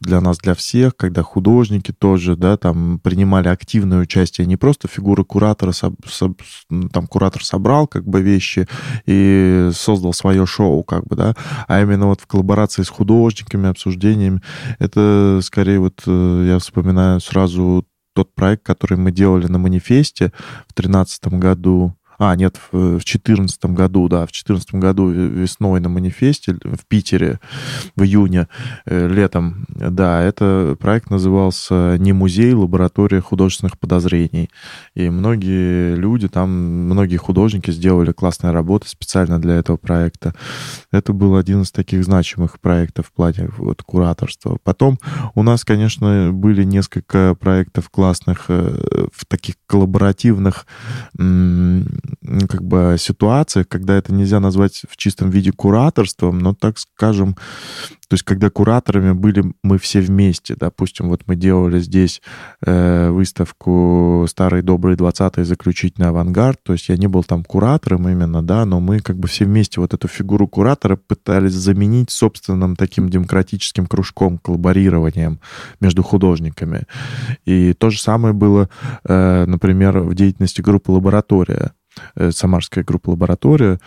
для 0.00 0.20
нас, 0.20 0.38
для 0.38 0.54
всех, 0.54 0.96
когда 0.96 1.22
художники 1.22 1.92
тоже, 1.92 2.36
да, 2.36 2.56
там 2.56 3.00
принимали 3.00 3.48
активное 3.48 4.00
участие, 4.00 4.46
не 4.46 4.56
просто 4.56 4.88
фигура 4.88 5.24
куратора, 5.24 5.72
соб, 5.72 6.40
там 6.92 7.06
куратор 7.06 7.44
собрал 7.44 7.86
как 7.86 8.06
бы 8.06 8.22
вещи 8.22 8.68
и 9.06 9.70
создал 9.74 10.12
свое 10.12 10.46
шоу, 10.46 10.84
как 10.84 11.06
бы, 11.06 11.16
да, 11.16 11.34
а 11.66 11.82
именно 11.82 12.06
вот 12.06 12.20
в 12.20 12.26
коллаборации 12.26 12.82
с 12.82 12.88
художниками, 12.88 13.68
обсуждениями. 13.68 14.40
Это 14.78 15.40
скорее 15.42 15.80
вот 15.80 16.02
э, 16.06 16.44
я 16.48 16.58
вспоминаю 16.58 17.20
сразу 17.20 17.84
тот 18.14 18.34
проект, 18.34 18.64
который 18.64 18.96
мы 18.96 19.12
делали 19.12 19.46
на 19.46 19.58
манифесте 19.58 20.32
в 20.68 20.74
2013 20.74 21.26
году, 21.34 21.94
А, 22.18 22.34
нет, 22.36 22.58
в 22.72 22.98
2014 22.98 23.66
году, 23.66 24.08
да, 24.08 24.20
в 24.20 24.32
2014 24.32 24.74
году 24.74 25.08
весной 25.08 25.80
на 25.80 25.88
манифесте 25.88 26.54
в 26.62 26.86
Питере 26.88 27.40
в 27.94 28.02
июне, 28.02 28.48
э, 28.86 29.08
летом, 29.08 29.66
да, 29.68 30.22
это 30.22 30.76
проект 30.80 31.10
назывался 31.10 31.96
«Не 31.98 32.12
музей, 32.12 32.52
лаборатория 32.52 33.20
художественных 33.20 33.78
подозрений». 33.78 34.50
И 34.94 35.10
многие 35.10 35.94
люди 35.94 36.28
там, 36.28 36.50
многие 36.50 37.16
художники 37.16 37.70
сделали 37.70 38.12
классные 38.12 38.52
работы 38.52 38.88
специально 38.88 39.40
для 39.40 39.56
этого 39.56 39.76
проекта. 39.76 40.34
Это 40.90 41.12
был 41.12 41.36
один 41.36 41.62
из 41.62 41.70
таких 41.70 42.04
значимых 42.04 42.60
проектов 42.60 43.08
в 43.08 43.12
плане 43.12 43.50
вот, 43.58 43.82
кураторства. 43.82 44.58
Потом 44.62 44.98
у 45.34 45.42
нас, 45.42 45.64
конечно, 45.64 46.30
были 46.32 46.64
несколько 46.64 47.34
проектов 47.38 47.90
классных 47.90 48.46
э, 48.48 49.06
в 49.12 49.26
таких 49.26 49.56
коллаборативных 49.66 50.66
как 52.48 52.62
бы 52.62 52.96
ситуациях, 52.98 53.68
когда 53.68 53.96
это 53.96 54.12
нельзя 54.12 54.40
назвать 54.40 54.82
в 54.88 54.96
чистом 54.96 55.30
виде 55.30 55.52
кураторством, 55.52 56.38
но, 56.38 56.54
так 56.54 56.78
скажем, 56.78 57.36
то 58.08 58.14
есть 58.14 58.22
когда 58.22 58.50
кураторами 58.50 59.12
были 59.12 59.52
мы 59.62 59.78
все 59.78 60.00
вместе. 60.00 60.54
Допустим, 60.54 61.08
вот 61.08 61.22
мы 61.26 61.34
делали 61.34 61.80
здесь 61.80 62.22
э, 62.64 63.10
выставку 63.10 64.26
«Старый 64.28 64.62
добрый 64.62 64.94
20-й 64.94 65.44
заключительный 65.44 66.08
авангард», 66.08 66.62
то 66.62 66.72
есть 66.72 66.88
я 66.88 66.96
не 66.96 67.08
был 67.08 67.24
там 67.24 67.42
куратором 67.42 68.08
именно, 68.08 68.42
да, 68.44 68.64
но 68.64 68.78
мы 68.78 69.00
как 69.00 69.18
бы 69.18 69.26
все 69.26 69.44
вместе 69.44 69.80
вот 69.80 69.92
эту 69.92 70.06
фигуру 70.06 70.46
куратора 70.46 70.96
пытались 70.96 71.54
заменить 71.54 72.10
собственным 72.10 72.76
таким 72.76 73.08
демократическим 73.08 73.86
кружком, 73.86 74.38
коллаборированием 74.38 75.40
между 75.80 76.04
художниками. 76.04 76.84
И 77.44 77.72
то 77.72 77.90
же 77.90 78.00
самое 78.00 78.34
было, 78.34 78.68
э, 79.04 79.44
например, 79.46 79.98
в 80.00 80.14
деятельности 80.14 80.60
группы 80.60 80.92
«Лаборатория». 80.92 81.72
Э, 82.14 82.30
самарская 82.30 82.84
группа 82.84 83.10
«Лаборатория», 83.10 83.78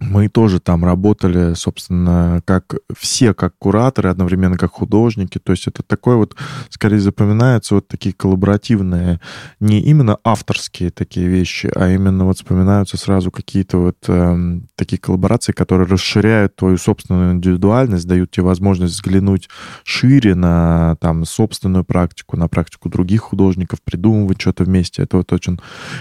мы 0.00 0.28
тоже 0.28 0.60
там 0.60 0.84
работали, 0.84 1.54
собственно, 1.54 2.40
как 2.44 2.76
все 2.96 3.34
как 3.34 3.54
кураторы, 3.58 4.10
одновременно 4.10 4.56
как 4.56 4.72
художники. 4.72 5.38
То 5.38 5.52
есть 5.52 5.66
это 5.66 5.82
такое 5.82 6.16
вот, 6.16 6.36
скорее 6.70 7.00
запоминается 7.00 7.74
вот 7.74 7.88
такие 7.88 8.14
коллаборативные, 8.14 9.20
не 9.60 9.80
именно 9.80 10.18
авторские 10.22 10.90
такие 10.90 11.26
вещи, 11.26 11.70
а 11.74 11.90
именно 11.90 12.24
вот 12.24 12.36
вспоминаются 12.36 12.96
сразу 12.96 13.30
какие-то 13.30 13.78
вот 13.78 13.96
э, 14.06 14.60
такие 14.76 14.98
коллаборации, 14.98 15.52
которые 15.52 15.88
расширяют 15.88 16.54
твою 16.54 16.78
собственную 16.78 17.32
индивидуальность, 17.32 18.06
дают 18.06 18.30
тебе 18.30 18.44
возможность 18.44 18.94
взглянуть 18.94 19.48
шире 19.82 20.34
на 20.34 20.96
там 21.00 21.24
собственную 21.24 21.84
практику, 21.84 22.36
на 22.36 22.46
практику 22.48 22.88
других 22.88 23.22
художников, 23.22 23.80
придумывать 23.82 24.40
что-то 24.40 24.64
вместе. 24.64 25.02
Это 25.02 25.16
вот 25.16 25.32
очень 25.32 25.58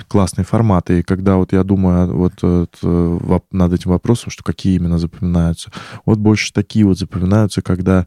классный 0.08 0.44
формат. 0.44 0.92
И 0.92 1.02
когда 1.02 1.38
вот 1.38 1.52
я 1.52 1.64
думаю 1.64 2.16
вот, 2.16 2.34
вот 2.82 3.44
над 3.52 3.74
этим 3.74 3.87
вопросом, 3.88 4.32
что 4.32 4.43
какие 4.43 4.76
именно 4.76 4.97
запоминаются. 4.97 5.71
Вот 6.06 6.19
больше 6.19 6.54
такие 6.54 6.86
вот 6.86 6.97
запоминаются, 6.97 7.62
когда 7.62 8.06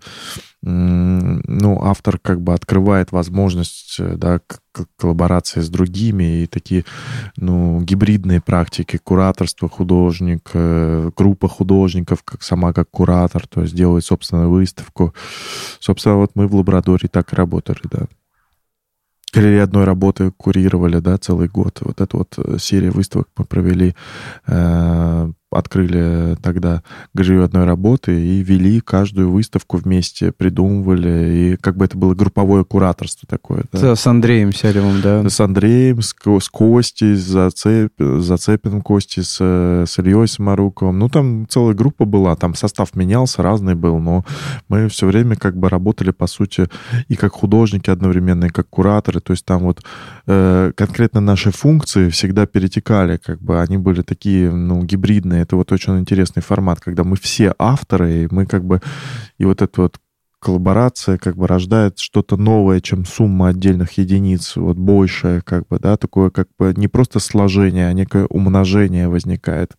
ну, 0.62 1.82
автор 1.82 2.18
как 2.18 2.42
бы 2.42 2.52
открывает 2.52 3.12
возможность 3.12 3.96
э, 3.98 4.16
да, 4.16 4.40
коллаборации 4.98 5.60
с 5.60 5.70
другими 5.70 6.42
и 6.42 6.46
такие 6.46 6.84
ну, 7.38 7.80
гибридные 7.80 8.42
практики, 8.42 8.98
кураторство 9.02 9.70
художник, 9.70 10.50
э, 10.52 11.10
группа 11.16 11.48
художников, 11.48 12.22
как 12.24 12.42
сама 12.42 12.74
как 12.74 12.90
куратор, 12.90 13.46
то 13.46 13.62
есть 13.62 13.74
делает 13.74 14.04
собственную 14.04 14.50
выставку. 14.50 15.14
Собственно, 15.78 16.16
вот 16.16 16.32
мы 16.34 16.46
в 16.46 16.54
лаборатории 16.54 17.06
так 17.06 17.32
и 17.32 17.36
работали, 17.36 17.80
да 17.90 18.06
галереи 19.32 19.60
одной 19.60 19.84
работы 19.84 20.32
курировали, 20.32 20.98
да, 20.98 21.16
целый 21.16 21.48
год. 21.48 21.78
Вот 21.82 22.00
эту 22.00 22.18
вот 22.18 22.34
э, 22.36 22.58
серия 22.58 22.90
выставок 22.90 23.28
мы 23.36 23.44
провели 23.44 23.94
открыли 25.50 26.36
тогда 26.42 26.82
галерею 27.14 27.44
одной 27.44 27.64
работы 27.64 28.12
и 28.12 28.42
вели 28.42 28.80
каждую 28.80 29.30
выставку 29.30 29.76
вместе, 29.76 30.32
придумывали, 30.32 31.52
и 31.52 31.56
как 31.56 31.76
бы 31.76 31.84
это 31.84 31.98
было 31.98 32.14
групповое 32.14 32.64
кураторство 32.64 33.26
такое. 33.28 33.64
Да. 33.72 33.96
С 33.96 34.06
Андреем 34.06 34.52
Селевым, 34.52 35.00
да? 35.00 35.28
С 35.28 35.40
Андреем, 35.40 36.02
с, 36.02 36.14
с 36.14 36.48
Костей, 36.48 37.14
с 37.14 37.20
Зацеп, 37.20 37.92
Зацепиным 37.98 38.82
Костей, 38.82 39.22
с, 39.22 39.40
с 39.40 39.98
Ильей 39.98 40.28
Самаруковым. 40.28 40.98
Ну, 40.98 41.08
там 41.08 41.46
целая 41.48 41.74
группа 41.74 42.04
была, 42.04 42.36
там 42.36 42.54
состав 42.54 42.94
менялся, 42.94 43.42
разный 43.42 43.74
был, 43.74 43.98
но 43.98 44.24
мы 44.68 44.88
все 44.88 45.06
время 45.06 45.36
как 45.36 45.56
бы 45.56 45.68
работали, 45.68 46.10
по 46.10 46.26
сути, 46.26 46.68
и 47.08 47.16
как 47.16 47.32
художники 47.32 47.90
одновременно, 47.90 48.46
и 48.46 48.50
как 48.50 48.68
кураторы, 48.68 49.20
то 49.20 49.32
есть 49.32 49.44
там 49.44 49.62
вот 49.62 49.82
э, 50.26 50.72
конкретно 50.76 51.20
наши 51.20 51.50
функции 51.50 52.08
всегда 52.10 52.46
перетекали, 52.46 53.16
как 53.16 53.40
бы 53.40 53.60
они 53.60 53.78
были 53.78 54.02
такие, 54.02 54.50
ну, 54.50 54.82
гибридные, 54.84 55.39
это 55.40 55.57
вот 55.57 55.72
очень 55.72 55.98
интересный 55.98 56.42
формат, 56.42 56.81
когда 56.81 57.05
мы 57.05 57.16
все 57.16 57.55
авторы, 57.59 58.24
и 58.24 58.29
мы 58.31 58.46
как 58.46 58.64
бы... 58.64 58.81
И 59.38 59.44
вот 59.44 59.62
эта 59.62 59.83
вот 59.83 59.98
коллаборация 60.40 61.18
как 61.18 61.37
бы 61.37 61.46
рождает 61.46 61.98
что-то 61.98 62.37
новое, 62.37 62.81
чем 62.81 63.05
сумма 63.05 63.48
отдельных 63.48 63.92
единиц, 63.98 64.57
вот 64.57 64.79
большее 64.79 65.42
как 65.42 65.68
бы, 65.68 65.79
да, 65.79 65.98
такое 65.98 66.31
как 66.31 66.48
бы 66.59 66.72
не 66.76 66.88
просто 66.88 67.18
сложение, 67.20 67.88
а 67.88 67.92
некое 67.92 68.24
умножение 68.24 69.09
возникает 69.09 69.76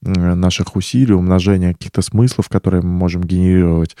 наших 0.00 0.74
усилий, 0.74 1.12
умножение 1.12 1.74
каких-то 1.74 2.00
смыслов, 2.00 2.48
которые 2.48 2.82
мы 2.82 2.88
можем 2.88 3.22
генерировать. 3.22 3.94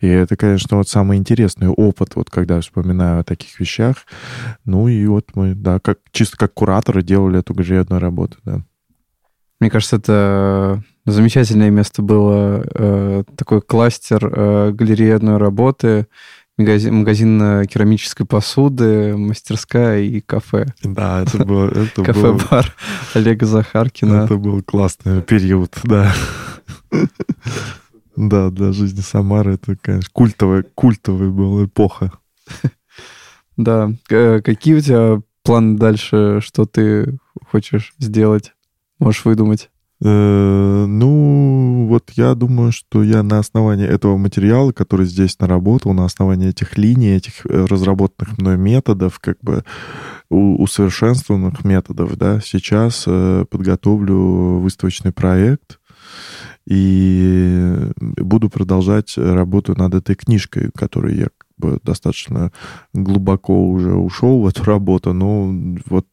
И 0.00 0.08
это, 0.08 0.36
конечно, 0.36 0.76
вот 0.76 0.88
самый 0.88 1.18
интересный 1.18 1.68
опыт, 1.68 2.16
вот 2.16 2.30
когда 2.30 2.60
вспоминаю 2.60 3.20
о 3.20 3.24
таких 3.24 3.60
вещах. 3.60 4.06
Ну 4.64 4.88
и 4.88 5.06
вот 5.06 5.30
мы, 5.36 5.54
да, 5.54 5.78
как, 5.78 5.98
чисто 6.10 6.36
как 6.36 6.52
кураторы 6.54 7.04
делали 7.04 7.38
эту 7.38 7.54
галерею 7.54 7.86
работу, 7.90 8.38
да. 8.44 8.64
Мне 9.60 9.70
кажется, 9.70 9.96
это 9.96 10.82
замечательное 11.06 11.70
место 11.70 12.02
было. 12.02 12.64
Э, 12.74 13.24
такой 13.36 13.62
кластер 13.62 14.26
э, 14.26 14.72
галереи 14.72 15.10
одной 15.10 15.36
работы, 15.36 16.06
магазин, 16.56 16.94
магазин 16.96 17.42
э, 17.42 17.66
керамической 17.66 18.26
посуды, 18.26 19.16
мастерская 19.16 20.00
и 20.00 20.20
кафе. 20.20 20.66
Да, 20.82 21.22
это 21.22 21.44
было... 21.44 21.68
Это 21.68 22.02
Кафе-бар 22.04 22.74
Олега 23.14 23.46
Захаркина. 23.46 24.24
Это 24.24 24.36
был 24.36 24.62
классный 24.62 25.22
период, 25.22 25.76
да. 25.84 26.12
Да, 28.16 28.50
для 28.50 28.70
жизни 28.70 29.00
Самары 29.00 29.54
это, 29.54 29.74
конечно, 29.74 30.08
культовая, 30.12 30.64
культовая 30.74 31.30
была 31.30 31.64
эпоха. 31.64 32.12
Да. 33.56 33.92
Какие 34.08 34.74
у 34.74 34.80
тебя 34.80 35.22
планы 35.44 35.78
дальше, 35.78 36.40
что 36.42 36.64
ты 36.64 37.18
хочешь 37.48 37.92
сделать? 38.00 38.53
Можешь 38.98 39.24
выдумать? 39.24 39.70
Э, 40.02 40.84
ну, 40.86 41.86
вот 41.88 42.10
я 42.14 42.34
думаю, 42.34 42.72
что 42.72 43.02
я 43.02 43.22
на 43.22 43.38
основании 43.38 43.86
этого 43.86 44.16
материала, 44.16 44.72
который 44.72 45.06
здесь 45.06 45.38
наработал, 45.38 45.92
на 45.92 46.04
основании 46.04 46.48
этих 46.48 46.76
линий, 46.76 47.16
этих 47.16 47.46
э, 47.46 47.64
разработанных 47.64 48.38
мной 48.38 48.56
методов, 48.56 49.18
как 49.18 49.38
бы 49.40 49.64
усовершенствованных 50.30 51.64
методов, 51.64 52.16
да, 52.16 52.40
сейчас 52.40 53.04
э, 53.06 53.44
подготовлю 53.48 54.58
выставочный 54.58 55.12
проект 55.12 55.78
и 56.66 57.90
буду 58.00 58.48
продолжать 58.48 59.16
работу 59.16 59.74
над 59.76 59.94
этой 59.94 60.16
книжкой, 60.16 60.70
которую 60.74 61.14
я 61.14 61.28
бы 61.56 61.78
достаточно 61.82 62.52
глубоко 62.92 63.68
уже 63.68 63.94
ушел 63.94 64.40
в 64.40 64.46
эту 64.46 64.64
работу, 64.64 65.12
но 65.12 65.52
вот, 65.86 66.06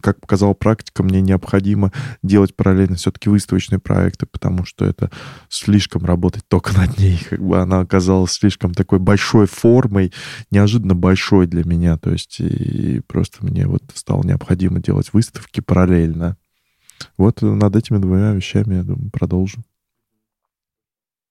как 0.00 0.20
показала 0.20 0.54
практика, 0.54 1.02
мне 1.02 1.20
необходимо 1.20 1.92
делать 2.22 2.56
параллельно 2.56 2.96
все-таки 2.96 3.28
выставочные 3.28 3.78
проекты, 3.78 4.26
потому 4.26 4.64
что 4.64 4.84
это 4.84 5.10
слишком 5.48 6.04
работать 6.04 6.46
только 6.48 6.72
над 6.76 6.98
ней, 6.98 7.18
как 7.28 7.42
бы 7.42 7.58
она 7.58 7.80
оказалась 7.80 8.32
слишком 8.32 8.74
такой 8.74 8.98
большой 8.98 9.46
формой, 9.46 10.12
неожиданно 10.50 10.94
большой 10.94 11.46
для 11.46 11.64
меня, 11.64 11.96
то 11.96 12.10
есть 12.10 12.40
и 12.40 13.00
просто 13.06 13.44
мне 13.44 13.66
вот 13.66 13.82
стало 13.94 14.22
необходимо 14.22 14.80
делать 14.80 15.12
выставки 15.12 15.60
параллельно. 15.60 16.36
Вот 17.16 17.42
над 17.42 17.74
этими 17.74 17.98
двумя 17.98 18.32
вещами, 18.32 18.76
я 18.76 18.82
думаю, 18.84 19.10
продолжу. 19.10 19.62